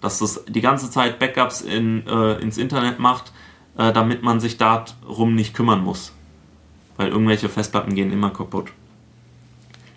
[0.00, 3.32] Dass das die ganze Zeit Backups in, äh, ins Internet macht,
[3.76, 6.12] äh, damit man sich darum nicht kümmern muss.
[6.96, 8.72] Weil irgendwelche Festplatten gehen immer kaputt.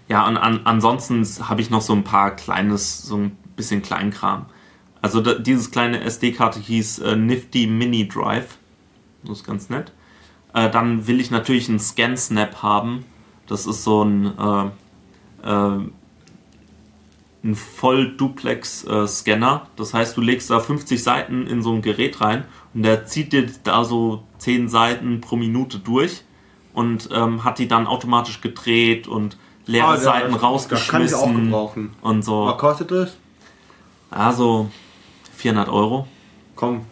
[0.10, 4.46] Ja, und an, ansonsten habe ich noch so ein paar kleines, so ein bisschen Kleinkram.
[5.02, 8.58] Also da, dieses kleine SD-Karte hieß äh, Nifty Mini Drive.
[9.24, 9.92] Das ist ganz nett.
[10.54, 13.04] Äh, dann will ich natürlich einen Scan-Snap haben.
[13.48, 14.66] Das ist so ein, äh,
[15.50, 15.80] äh,
[17.44, 19.68] ein Voll-Duplex-Scanner.
[19.76, 23.34] das heißt, du legst da 50 Seiten in so ein Gerät rein und der zieht
[23.34, 26.24] dir da so 10 Seiten pro Minute durch
[26.74, 30.92] und ähm, hat die dann automatisch gedreht und leere Ah, Seiten rausgeschmissen.
[30.92, 31.94] kann ich auch gebrauchen.
[32.02, 32.46] Und so.
[32.48, 33.18] Was kostet das?
[34.10, 34.70] Also
[35.36, 36.08] 400 Euro.
[36.56, 36.86] Komm.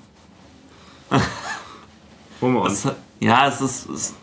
[2.42, 2.88] Holen wir uns.
[3.20, 4.14] Ja, es ist, es,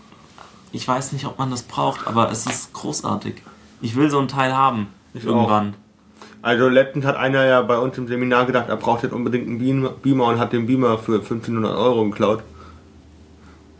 [0.72, 3.42] ich weiß nicht, ob man das braucht, aber es ist großartig.
[3.80, 4.88] Ich will so ein Teil haben.
[5.14, 5.74] Ich irgendwann.
[6.42, 9.58] Also letztens hat einer ja bei uns im Seminar gedacht, er braucht jetzt unbedingt einen
[9.58, 12.42] Beamer- Beamer und hat den Beamer für 1500 Euro geklaut.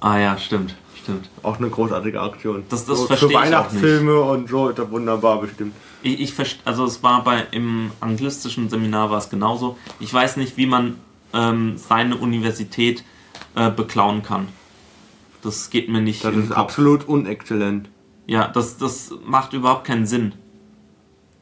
[0.04, 1.30] Ah ja, stimmt, stimmt.
[1.44, 2.64] Auch eine großartige Aktion.
[2.68, 5.74] Das- das so, versteh Für Weihnachtsfilme und so ist das wunderbar bestimmt.
[6.02, 9.78] Ich, ich verst- also es war bei im anglistischen Seminar war es genauso.
[10.00, 10.96] Ich weiß nicht, wie man
[11.32, 13.04] ähm, seine Universität
[13.54, 14.48] äh, beklauen kann.
[15.42, 16.24] Das geht mir nicht.
[16.24, 16.58] Das ist Kopf.
[16.58, 17.88] absolut unexzellent.
[18.26, 20.32] Ja, das, das macht überhaupt keinen Sinn.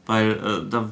[0.07, 0.90] Weil äh, da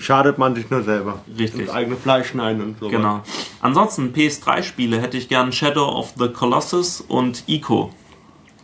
[0.00, 1.20] Schadet man sich nur selber.
[1.38, 1.66] Richtig.
[1.66, 2.88] Das eigene Fleisch schneiden und so.
[2.88, 3.22] Genau.
[3.60, 7.92] Ansonsten PS3-Spiele hätte ich gern Shadow of the Colossus und Ico.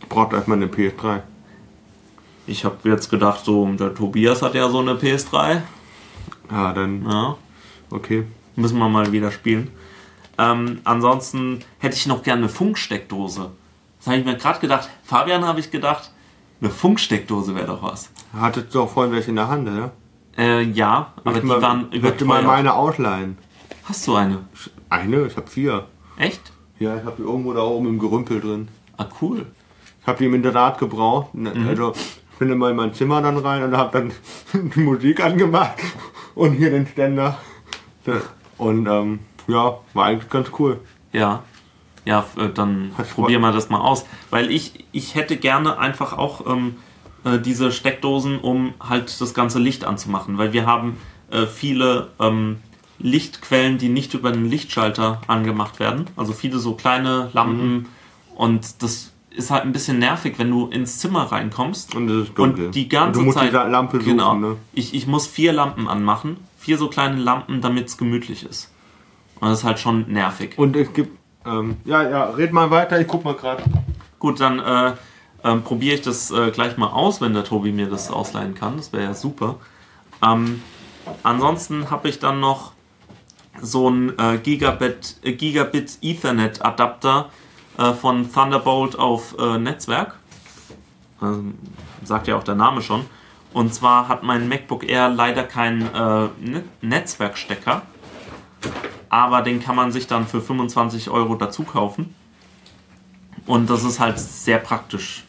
[0.09, 1.21] Braucht erstmal eine PS3.
[2.47, 5.61] Ich habe jetzt gedacht, so der Tobias hat ja so eine PS3.
[6.49, 7.37] Ja, dann, Ja,
[7.91, 8.23] okay.
[8.55, 9.69] müssen wir mal wieder spielen.
[10.39, 13.51] Ähm, ansonsten hätte ich noch gerne eine Funksteckdose.
[13.99, 14.89] Das habe ich mir gerade gedacht.
[15.03, 16.11] Fabian habe ich gedacht,
[16.61, 18.09] eine Funksteckdose wäre doch was.
[18.33, 19.91] Hattest du auch vorhin welche in der Hand, oder?
[20.37, 22.45] Äh, ja, aber Möchte die mal- waren möchte mal überteuert.
[22.45, 23.37] meine ausleihen.
[23.85, 24.39] Hast du eine?
[24.89, 25.25] Eine?
[25.27, 25.85] Ich habe vier.
[26.17, 26.51] Echt?
[26.79, 28.67] Ja, ich habe die irgendwo da oben im Gerümpel drin.
[28.97, 29.45] Ah, cool.
[30.01, 31.33] Ich habe die im Internat gebraucht.
[31.33, 31.67] Ne, Mhm.
[31.67, 34.11] Also ich bin immer in mein Zimmer dann rein und habe dann
[34.75, 35.77] die Musik angemacht
[36.35, 37.37] und hier den Ständer.
[38.57, 40.79] Und ähm, ja, war eigentlich ganz cool.
[41.11, 41.43] Ja.
[42.05, 44.05] Ja, äh, dann Hast probieren wir das mal aus.
[44.29, 46.77] Weil ich, ich hätte gerne einfach auch ähm,
[47.23, 50.37] äh, diese Steckdosen, um halt das ganze Licht anzumachen.
[50.37, 50.97] Weil wir haben
[51.31, 52.57] äh, viele ähm,
[52.99, 56.05] Lichtquellen, die nicht über den Lichtschalter angemacht werden.
[56.15, 57.73] Also viele so kleine Lampen.
[57.73, 57.85] Mhm.
[58.35, 61.95] Und das ist halt ein bisschen nervig, wenn du ins Zimmer reinkommst.
[61.95, 62.39] Und.
[62.39, 63.51] Und die ganze Und du musst Zeit.
[63.51, 64.33] die Lampe suchen, genau.
[64.35, 64.55] ne?
[64.73, 66.37] Ich, ich muss vier Lampen anmachen.
[66.57, 68.71] Vier so kleine Lampen, damit es gemütlich ist.
[69.39, 70.57] Und das ist halt schon nervig.
[70.57, 71.17] Und es gibt.
[71.45, 73.63] Ähm, ja, ja, red mal weiter, ich guck mal gerade.
[74.19, 74.93] Gut, dann äh,
[75.43, 78.77] ähm, probiere ich das äh, gleich mal aus, wenn der Tobi mir das ausleihen kann.
[78.77, 79.55] Das wäre ja super.
[80.23, 80.61] Ähm,
[81.23, 82.71] ansonsten habe ich dann noch
[83.61, 87.29] so einen äh, Gigabit, äh, Gigabit Ethernet Adapter
[87.77, 90.15] äh, von Thunderbolt auf äh, Netzwerk.
[91.21, 91.57] Ähm,
[92.03, 93.05] sagt ja auch der Name schon.
[93.53, 97.83] Und zwar hat mein MacBook Air leider keinen äh, Ne- Netzwerkstecker.
[99.09, 102.13] Aber den kann man sich dann für 25 Euro dazu kaufen.
[103.45, 105.23] Und das ist halt sehr praktisch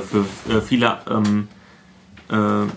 [0.00, 0.98] für äh, viele.
[1.08, 1.48] Ähm,
[2.30, 2.34] äh,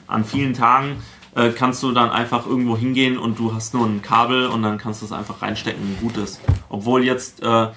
[0.08, 0.98] an vielen Tagen
[1.36, 4.78] äh, kannst du dann einfach irgendwo hingehen und du hast nur ein Kabel und dann
[4.78, 6.42] kannst du es einfach reinstecken und gut ist.
[6.70, 7.68] Obwohl jetzt äh,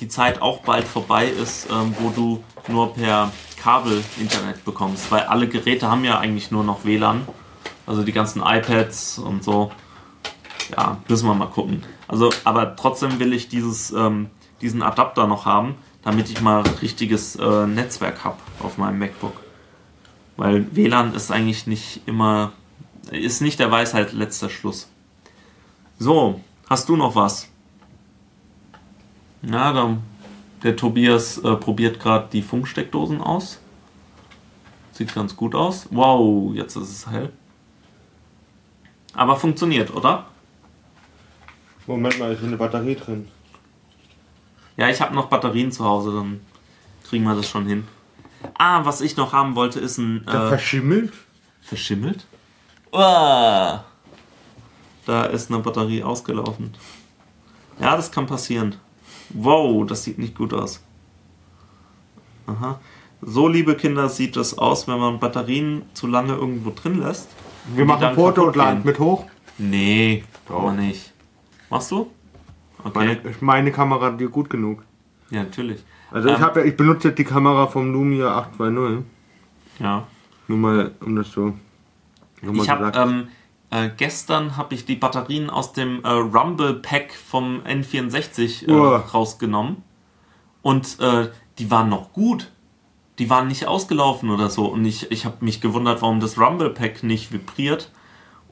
[0.00, 5.22] die Zeit auch bald vorbei ist, ähm, wo du nur per Kabel Internet bekommst, weil
[5.22, 7.26] alle Geräte haben ja eigentlich nur noch WLAN.
[7.86, 9.72] Also die ganzen iPads und so.
[10.76, 11.82] Ja, müssen wir mal gucken.
[12.06, 14.28] Also, aber trotzdem will ich dieses, ähm,
[14.60, 19.40] diesen Adapter noch haben, damit ich mal richtiges äh, Netzwerk habe auf meinem MacBook.
[20.36, 22.52] Weil WLAN ist eigentlich nicht immer,
[23.10, 24.88] ist nicht der Weisheit letzter Schluss.
[25.98, 27.48] So, hast du noch was?
[29.42, 29.96] Na, da,
[30.62, 33.60] der Tobias äh, probiert gerade die Funksteckdosen aus.
[34.92, 35.86] Sieht ganz gut aus.
[35.90, 37.32] Wow, jetzt ist es hell.
[39.14, 40.26] Aber funktioniert, oder?
[41.86, 43.28] Moment mal, ist eine Batterie drin.
[44.78, 46.40] Ja, ich habe noch Batterien zu Hause, dann
[47.06, 47.86] kriegen wir das schon hin.
[48.56, 50.26] Ah, was ich noch haben wollte, ist ein.
[50.26, 51.12] Äh, verschimmelt?
[51.60, 52.26] verschimmelt?
[52.92, 53.84] Uah.
[55.04, 56.72] Da ist eine Batterie ausgelaufen.
[57.80, 58.76] Ja, das kann passieren.
[59.30, 60.80] Wow, das sieht nicht gut aus.
[62.46, 62.78] Aha.
[63.20, 67.28] So, liebe Kinder, sieht es aus, wenn man Batterien zu lange irgendwo drin lässt.
[67.74, 69.24] Wir machen Foto und laden mit hoch.
[69.58, 70.60] Nee, Doch.
[70.60, 71.12] aber nicht.
[71.68, 72.10] Machst du?
[72.84, 72.92] Okay.
[72.94, 74.84] Meine, meine Kamera dir gut genug.
[75.30, 75.84] Ja, natürlich.
[76.10, 76.40] Also ich, Ähm.
[76.40, 79.04] hab ja, ich benutze die Kamera vom Lumia 820.
[79.80, 80.06] Ja.
[80.46, 81.54] Nur mal, um das so.
[82.40, 83.28] nochmal Ich habe ähm,
[83.70, 88.98] äh, gestern habe ich die Batterien aus dem äh, Rumble Pack vom N64 äh, Uah.
[89.12, 89.82] rausgenommen
[90.62, 92.50] und äh, die waren noch gut.
[93.18, 96.70] Die waren nicht ausgelaufen oder so und ich, ich habe mich gewundert, warum das Rumble
[96.70, 97.90] Pack nicht vibriert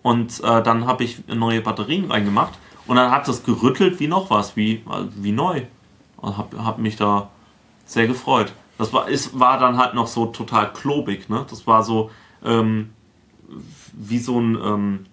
[0.02, 4.30] und äh, dann habe ich neue Batterien reingemacht und dann hat das gerüttelt wie noch
[4.30, 4.82] was, wie,
[5.16, 5.62] wie neu.
[6.16, 7.30] Und habe hab mich da
[7.84, 8.52] sehr gefreut.
[8.78, 11.46] Das war, ist, war dann halt noch so total klobig, ne?
[11.48, 12.10] Das war so,
[12.44, 12.90] ähm,
[13.92, 15.06] wie so ein ähm,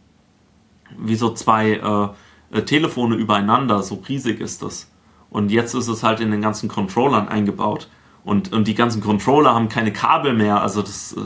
[0.97, 4.89] wie so zwei äh, äh, Telefone übereinander, so riesig ist das.
[5.29, 7.89] Und jetzt ist es halt in den ganzen Controllern eingebaut.
[8.23, 11.21] Und, und die ganzen Controller haben keine Kabel mehr, also das äh,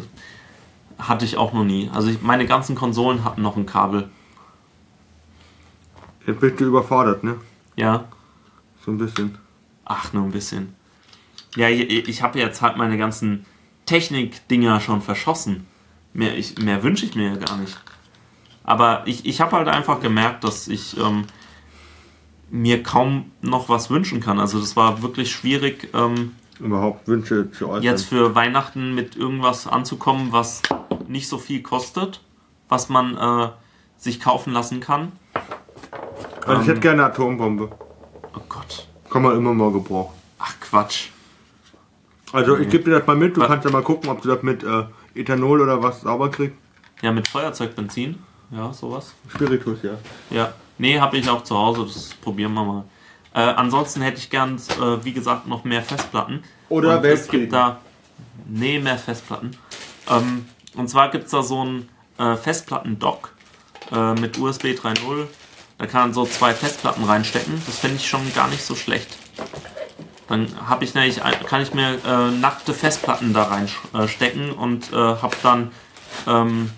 [0.97, 1.89] hatte ich auch noch nie.
[1.93, 4.09] Also ich, meine ganzen Konsolen hatten noch ein Kabel.
[6.27, 7.35] Jetzt bist du überfordert, ne?
[7.75, 8.05] Ja,
[8.85, 9.37] So ein bisschen.
[9.85, 10.75] ach, nur ein bisschen.
[11.55, 13.45] Ja, ich, ich habe jetzt halt meine ganzen
[13.85, 15.65] Technik-Dinger schon verschossen.
[16.13, 17.77] Mehr, ich, mehr wünsche ich mir ja gar nicht.
[18.63, 21.25] Aber ich, ich habe halt einfach gemerkt, dass ich ähm,
[22.49, 24.39] mir kaum noch was wünschen kann.
[24.39, 27.83] Also das war wirklich schwierig, ähm, Überhaupt Wünsche zu äußern.
[27.83, 30.63] jetzt für Weihnachten mit irgendwas anzukommen, was
[31.07, 32.19] nicht so viel kostet,
[32.67, 33.49] was man äh,
[33.97, 35.11] sich kaufen lassen kann.
[36.47, 37.69] Also ich hätte gerne eine Atombombe.
[38.35, 38.87] Oh Gott.
[39.09, 40.15] Kann man immer mal gebrauchen.
[40.39, 41.09] Ach Quatsch.
[42.33, 43.47] Also ich gebe dir das mal mit, du Was?
[43.47, 44.83] kannst ja mal gucken, ob du das mit äh,
[45.15, 46.57] Ethanol oder was sauber kriegst.
[47.01, 48.19] Ja, mit Feuerzeugbenzin.
[48.51, 49.13] Ja, sowas.
[49.29, 49.91] Spiritus, ja.
[50.29, 50.53] Ja.
[50.77, 52.83] Nee, habe ich auch zu Hause, das probieren wir mal.
[53.33, 56.43] Äh, ansonsten hätte ich gern, äh, wie gesagt, noch mehr Festplatten.
[56.69, 57.41] Oder und es Weltkrieg.
[57.41, 57.79] gibt da.
[58.47, 59.51] Nee, mehr Festplatten.
[60.09, 63.31] Ähm, und zwar gibt es da so ein äh, Festplatten-Dock
[63.91, 65.25] äh, mit USB 3.0.
[65.77, 67.61] Da kann man so zwei Festplatten reinstecken.
[67.65, 69.15] Das finde ich schon gar nicht so schlecht.
[70.27, 75.35] Dann habe ich nämlich, kann ich mir äh, nackte Festplatten da reinstecken und äh, habe
[75.43, 75.71] dann
[76.27, 76.71] ähm,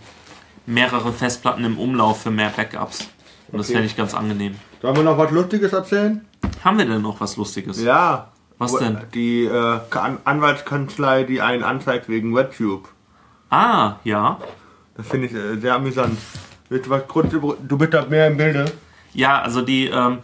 [0.66, 3.08] mehrere Festplatten im Umlauf für mehr Backups.
[3.52, 3.74] Und das Okay.
[3.76, 4.56] fände ich ganz angenehm.
[4.82, 6.26] Sollen wir noch was Lustiges erzählen?
[6.64, 7.82] Haben wir denn noch was Lustiges?
[7.82, 8.28] Ja.
[8.60, 9.00] Was denn?
[9.14, 12.90] Die äh, An- Anwaltskanzlei, die einen anzeigt wegen WebTube.
[13.50, 14.38] Ah, ja.
[14.98, 16.18] Das finde ich äh, sehr amüsant.
[16.70, 18.72] Du bist da mehr im Bilde.
[19.14, 20.20] Ja, also die, ähm,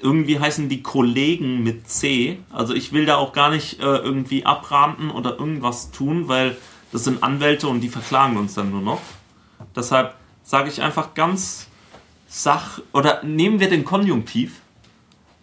[0.00, 2.38] irgendwie heißen die Kollegen mit C.
[2.50, 6.56] Also ich will da auch gar nicht äh, irgendwie abraten oder irgendwas tun, weil
[6.92, 9.00] das sind Anwälte und die verklagen uns dann nur noch.
[9.74, 11.68] Deshalb sage ich einfach ganz
[12.28, 12.80] sach...
[12.92, 14.60] Oder nehmen wir den Konjunktiv.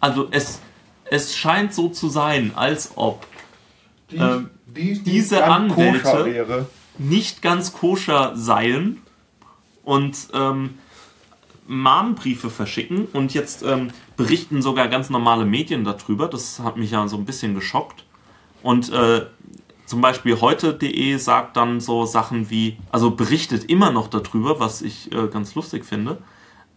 [0.00, 0.60] Also es,
[1.04, 3.26] es scheint so zu sein, als ob
[4.10, 6.66] Die, Ähm, die, diese ganz Anwälte-
[6.98, 9.00] nicht ganz koscher seien
[9.82, 10.78] und ähm,
[11.66, 16.28] Mahnbriefe verschicken und jetzt ähm, berichten sogar ganz normale Medien darüber.
[16.28, 18.04] Das hat mich ja so ein bisschen geschockt.
[18.62, 19.26] Und äh,
[19.86, 25.12] zum Beispiel heute.de sagt dann so Sachen wie, also berichtet immer noch darüber, was ich
[25.12, 26.18] äh, ganz lustig finde.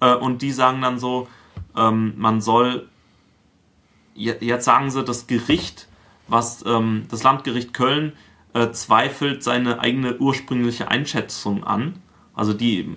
[0.01, 1.27] Äh, und die sagen dann so,
[1.75, 2.87] ähm, man soll,
[4.15, 5.87] je- jetzt sagen sie, das Gericht,
[6.27, 8.13] was ähm, das Landgericht Köln
[8.53, 12.01] äh, zweifelt seine eigene ursprüngliche Einschätzung an.
[12.33, 12.95] Also die,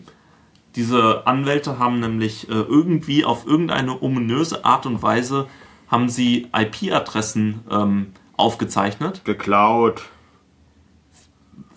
[0.76, 5.48] diese Anwälte haben nämlich äh, irgendwie auf irgendeine ominöse Art und Weise
[5.88, 10.02] haben sie IP-Adressen ähm, aufgezeichnet Geklaut.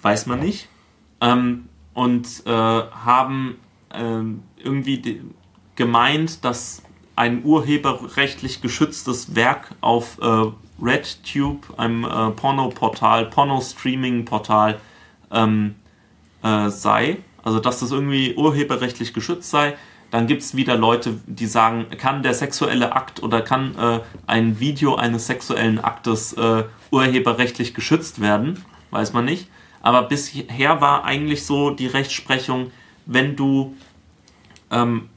[0.01, 0.67] weiß man nicht.
[1.21, 3.57] Ähm, und äh, haben
[3.93, 5.21] ähm, irgendwie
[5.75, 6.83] gemeint, dass
[7.15, 10.51] ein urheberrechtlich geschütztes Werk auf äh,
[10.81, 14.79] RedTube, einem äh, Porno-Portal, Porno-Streaming-Portal
[15.31, 15.75] ähm,
[16.43, 17.17] äh, sei.
[17.43, 19.75] Also dass das irgendwie urheberrechtlich geschützt sei.
[20.11, 24.59] Dann gibt es wieder Leute, die sagen, kann der sexuelle Akt oder kann äh, ein
[24.59, 28.65] Video eines sexuellen Aktes äh, urheberrechtlich geschützt werden?
[28.91, 29.47] Weiß man nicht.
[29.81, 32.71] Aber bisher war eigentlich so die Rechtsprechung,
[33.05, 33.75] wenn du,
[34.69, 35.09] ähm,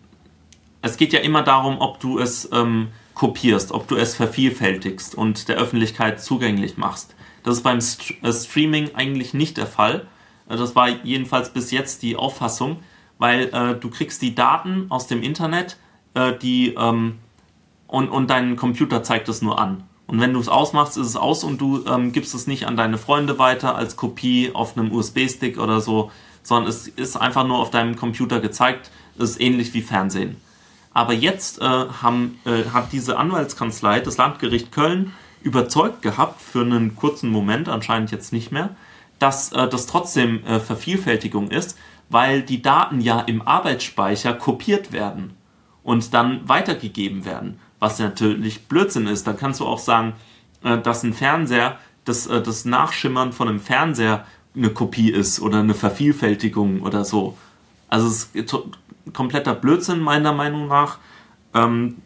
[0.81, 5.49] es geht ja immer darum, ob du es ähm, kopierst, ob du es vervielfältigst und
[5.49, 7.15] der Öffentlichkeit zugänglich machst.
[7.43, 10.07] Das ist beim St äh, Streaming eigentlich nicht der Fall.
[10.49, 12.81] Äh, das war jedenfalls bis jetzt die Auffassung,
[13.19, 15.77] weil äh, du kriegst die Daten aus dem Internet,
[16.15, 17.19] äh, die ähm,
[17.87, 19.85] und, und dein Computer zeigt es nur an.
[20.07, 22.77] Und wenn du es ausmachst, ist es aus und du ähm, gibst es nicht an
[22.77, 26.11] deine Freunde weiter als Kopie auf einem USB-Stick oder so,
[26.43, 28.91] sondern es ist einfach nur auf deinem Computer gezeigt.
[29.19, 30.37] Es ist ähnlich wie Fernsehen.
[30.93, 36.97] Aber jetzt äh, haben, äh, hat diese Anwaltskanzlei, das Landgericht Köln, überzeugt gehabt, für einen
[36.97, 38.71] kurzen Moment, anscheinend jetzt nicht mehr,
[39.25, 41.79] dass äh, das trotzdem äh, Vervielfältigung ist,
[42.11, 45.33] weil die Daten ja im Arbeitsspeicher kopiert werden
[45.83, 49.27] und dann weitergegeben werden, was natürlich Blödsinn ist.
[49.27, 50.13] Dann kannst du auch sagen,
[50.63, 55.61] äh, dass ein Fernseher, das, äh, das Nachschimmern von einem Fernseher eine Kopie ist oder
[55.61, 57.39] eine Vervielfältigung oder so.
[57.89, 58.55] Also es ist
[59.15, 60.99] kompletter Blödsinn meiner Meinung nach,
[61.55, 61.97] ähm,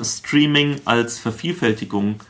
[0.00, 2.20] Streaming als Vervielfältigung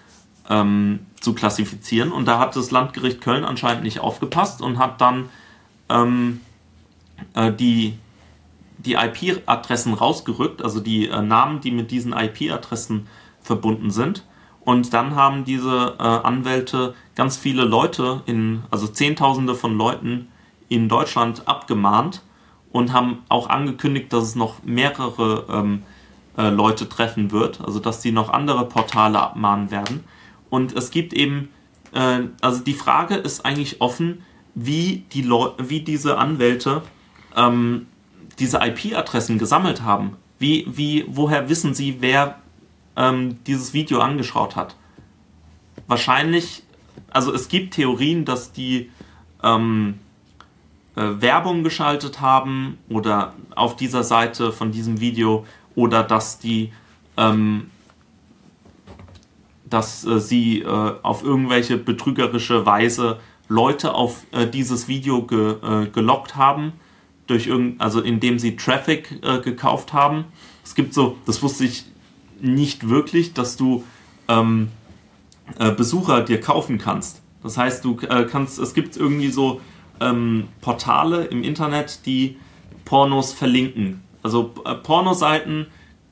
[0.48, 2.12] ähm, zu klassifizieren.
[2.12, 5.28] Und da hat das Landgericht Köln anscheinend nicht aufgepasst und hat dann
[5.88, 6.40] ähm,
[7.34, 7.98] äh, die,
[8.78, 13.06] die IP-Adressen rausgerückt, also die äh, Namen, die mit diesen IP-Adressen
[13.42, 14.24] verbunden sind.
[14.60, 20.28] Und dann haben diese äh, Anwälte ganz viele Leute, in, also Zehntausende von Leuten
[20.68, 22.22] in Deutschland abgemahnt
[22.70, 25.84] und haben auch angekündigt, dass es noch mehrere ähm,
[26.36, 30.04] äh, Leute treffen wird, also dass sie noch andere Portale abmahnen werden.
[30.50, 31.50] Und es gibt eben,
[31.92, 34.24] äh, also die Frage ist eigentlich offen,
[34.54, 36.82] wie, die wie diese Anwälte
[37.36, 37.86] ähm,
[38.38, 40.16] diese IP-Adressen gesammelt haben.
[40.38, 42.38] Wie, wie, woher wissen sie, wer
[42.96, 44.76] ähm, dieses Video angeschaut hat?
[45.86, 46.62] Wahrscheinlich,
[47.10, 48.90] also es gibt Theorien, dass die
[49.42, 49.98] ähm,
[50.96, 56.72] äh, Werbung geschaltet haben oder auf dieser Seite von diesem Video oder dass die
[57.16, 57.70] ähm,
[59.70, 65.86] dass äh, sie äh, auf irgendwelche betrügerische Weise Leute auf äh, dieses Video ge, äh,
[65.86, 66.72] gelockt haben,
[67.26, 70.24] durch also indem sie Traffic äh, gekauft haben.
[70.64, 71.84] Es gibt so, das wusste ich
[72.40, 73.84] nicht wirklich, dass du
[74.28, 74.68] ähm,
[75.76, 77.22] Besucher dir kaufen kannst.
[77.42, 79.62] Das heißt, du kannst, es gibt irgendwie so
[79.98, 82.36] ähm, Portale im Internet, die
[82.84, 84.02] Pornos verlinken.
[84.22, 85.66] Also äh, Pornoseiten,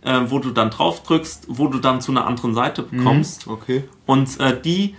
[0.06, 3.46] äh, wo du dann drauf drückst, wo du dann zu einer anderen Seite bekommst.
[3.46, 3.84] Mhm, okay.
[4.06, 4.94] Und äh, die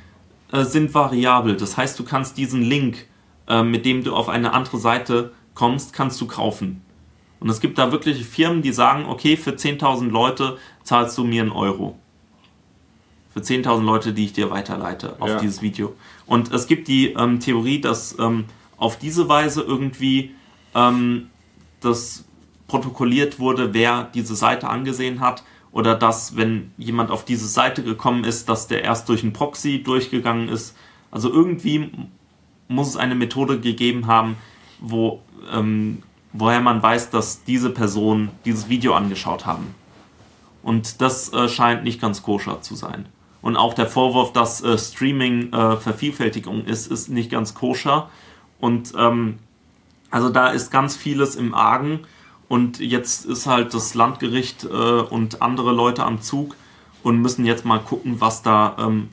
[0.51, 1.55] äh, sind variabel.
[1.55, 3.07] Das heißt, du kannst diesen Link,
[3.47, 6.81] äh, mit dem du auf eine andere Seite kommst, kannst du kaufen.
[7.39, 11.41] Und es gibt da wirklich Firmen, die sagen, okay, für 10.000 Leute zahlst du mir
[11.41, 11.97] einen Euro.
[13.33, 15.39] Für 10.000 Leute, die ich dir weiterleite auf ja.
[15.39, 15.95] dieses Video.
[16.25, 18.45] Und es gibt die ähm, Theorie, dass ähm,
[18.77, 20.31] auf diese Weise irgendwie
[20.73, 21.29] ähm,
[21.79, 22.26] das
[22.67, 28.23] protokolliert wurde, wer diese Seite angesehen hat oder dass, wenn jemand auf diese Seite gekommen
[28.23, 30.75] ist, dass der erst durch einen Proxy durchgegangen ist.
[31.11, 31.91] Also irgendwie
[32.67, 34.37] muss es eine Methode gegeben haben,
[34.79, 35.21] wo,
[35.53, 36.03] ähm,
[36.33, 39.75] woher man weiß, dass diese Person dieses Video angeschaut haben.
[40.63, 43.05] Und das äh, scheint nicht ganz koscher zu sein.
[43.41, 48.09] Und auch der Vorwurf, dass äh, Streaming äh, Vervielfältigung ist, ist nicht ganz koscher.
[48.59, 49.39] Und ähm,
[50.09, 52.01] also da ist ganz vieles im Argen.
[52.47, 56.55] Und jetzt ist halt das Landgericht äh, und andere Leute am Zug
[57.03, 59.09] und müssen jetzt mal gucken, was da ähm,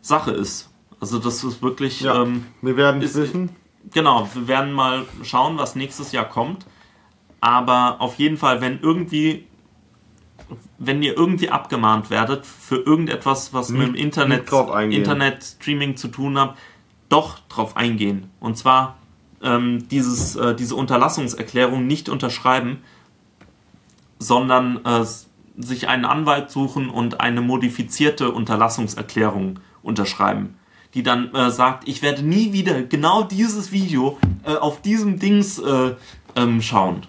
[0.00, 0.70] Sache ist.
[1.00, 2.00] Also das ist wirklich.
[2.00, 3.50] Ja, ähm, wir werden es wissen.
[3.92, 6.66] Genau, wir werden mal schauen, was nächstes Jahr kommt.
[7.40, 9.46] Aber auf jeden Fall, wenn irgendwie,
[10.78, 14.50] wenn ihr irgendwie abgemahnt werdet für irgendetwas, was nicht, mit dem Internet,
[14.90, 16.56] Internet Streaming zu tun hat,
[17.08, 18.30] doch drauf eingehen.
[18.40, 18.97] Und zwar
[19.42, 22.78] ähm, dieses, äh, diese Unterlassungserklärung nicht unterschreiben,
[24.18, 25.04] sondern äh,
[25.56, 30.56] sich einen Anwalt suchen und eine modifizierte Unterlassungserklärung unterschreiben,
[30.94, 35.58] die dann äh, sagt, ich werde nie wieder genau dieses Video äh, auf diesem Dings
[35.58, 35.94] äh,
[36.36, 37.02] ähm, schauen.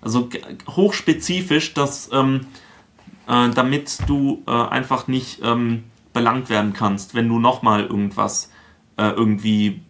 [0.00, 0.28] Also
[0.68, 2.46] hochspezifisch, dass ähm,
[3.26, 5.82] äh, damit du einfach nicht ähm,
[6.12, 8.50] belangt werden kannst, wenn du nochmal irgendwas
[8.98, 9.82] irgendwie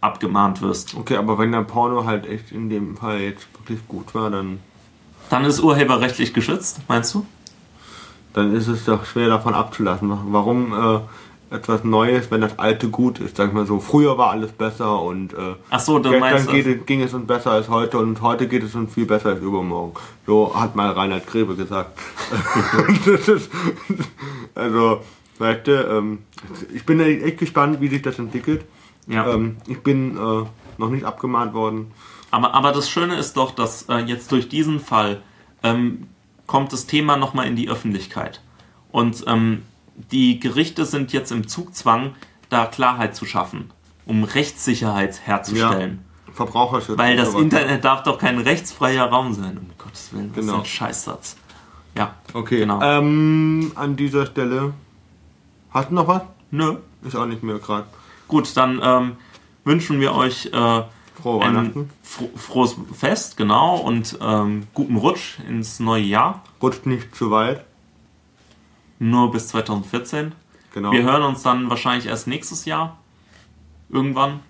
[0.00, 0.94] abgemahnt wirst.
[0.94, 4.60] Okay, aber wenn der Porno halt echt in dem Fall jetzt wirklich gut war, dann.
[5.30, 7.26] Dann ist urheberrechtlich geschützt, meinst du?
[8.32, 10.10] Dann ist es doch schwer davon abzulassen.
[10.30, 13.36] Warum äh, etwas Neues, wenn das alte gut ist?
[13.36, 16.50] Sag ich mal so, früher war alles besser und äh, Ach so, du gestern meinst
[16.50, 19.40] geht, ging es uns besser als heute und heute geht es uns viel besser als
[19.40, 19.94] übermorgen.
[20.26, 21.98] So hat mal Reinhard Grebe gesagt.
[24.54, 25.00] also,
[25.38, 26.18] weißt du, ähm,
[26.72, 28.64] ich bin echt gespannt, wie sich das entwickelt.
[29.08, 29.26] Ja.
[29.32, 30.44] Ähm, ich bin äh,
[30.78, 31.92] noch nicht abgemahnt worden.
[32.30, 35.22] Aber, aber das Schöne ist doch, dass äh, jetzt durch diesen Fall
[35.62, 36.06] ähm,
[36.46, 38.42] kommt das Thema nochmal in die Öffentlichkeit.
[38.92, 39.62] Und ähm,
[40.12, 42.14] die Gerichte sind jetzt im Zugzwang,
[42.50, 43.70] da Klarheit zu schaffen,
[44.06, 46.04] um Rechtssicherheit herzustellen.
[46.32, 46.96] Verbraucherschutz.
[46.98, 47.34] Weil das.
[47.34, 49.58] Internet darf doch kein rechtsfreier Raum sein.
[49.58, 50.58] Um Gottes Willen, das Genau.
[50.58, 51.36] ist ein Scheißsatz.
[51.96, 52.80] Ja, Okay, genau.
[52.80, 54.72] ähm, an dieser Stelle.
[55.70, 56.22] Hast du noch was?
[56.50, 56.76] Nö.
[57.02, 57.86] Ist auch nicht mehr gerade.
[58.28, 59.16] Gut, dann ähm,
[59.64, 60.82] wünschen wir euch äh,
[61.20, 61.90] Frohe ein Weihnachten.
[62.02, 66.42] fro frohes Fest, genau, und ähm, guten Rutsch ins neue Jahr.
[66.62, 67.64] Rutscht nicht zu weit.
[68.98, 70.32] Nur bis 2014.
[70.74, 70.92] Genau.
[70.92, 72.98] Wir hören uns dann wahrscheinlich erst nächstes Jahr.
[73.88, 74.40] Irgendwann.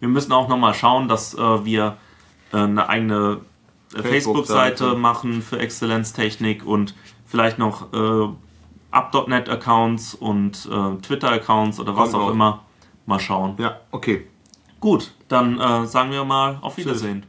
[0.00, 1.96] Wir müssen auch nochmal schauen, dass äh, wir
[2.52, 3.40] äh, eine eigene
[3.94, 4.08] äh, Facebook-Seite.
[4.08, 6.94] Facebook-Seite machen für Exzellenztechnik und
[7.26, 8.28] vielleicht noch äh,
[8.90, 12.62] Up.net-Accounts und äh, Twitter-Accounts oder was Kommt auch immer.
[13.08, 13.54] Mal schauen.
[13.58, 14.26] Ja, okay.
[14.80, 17.24] Gut, dann äh, sagen wir mal auf Wiedersehen.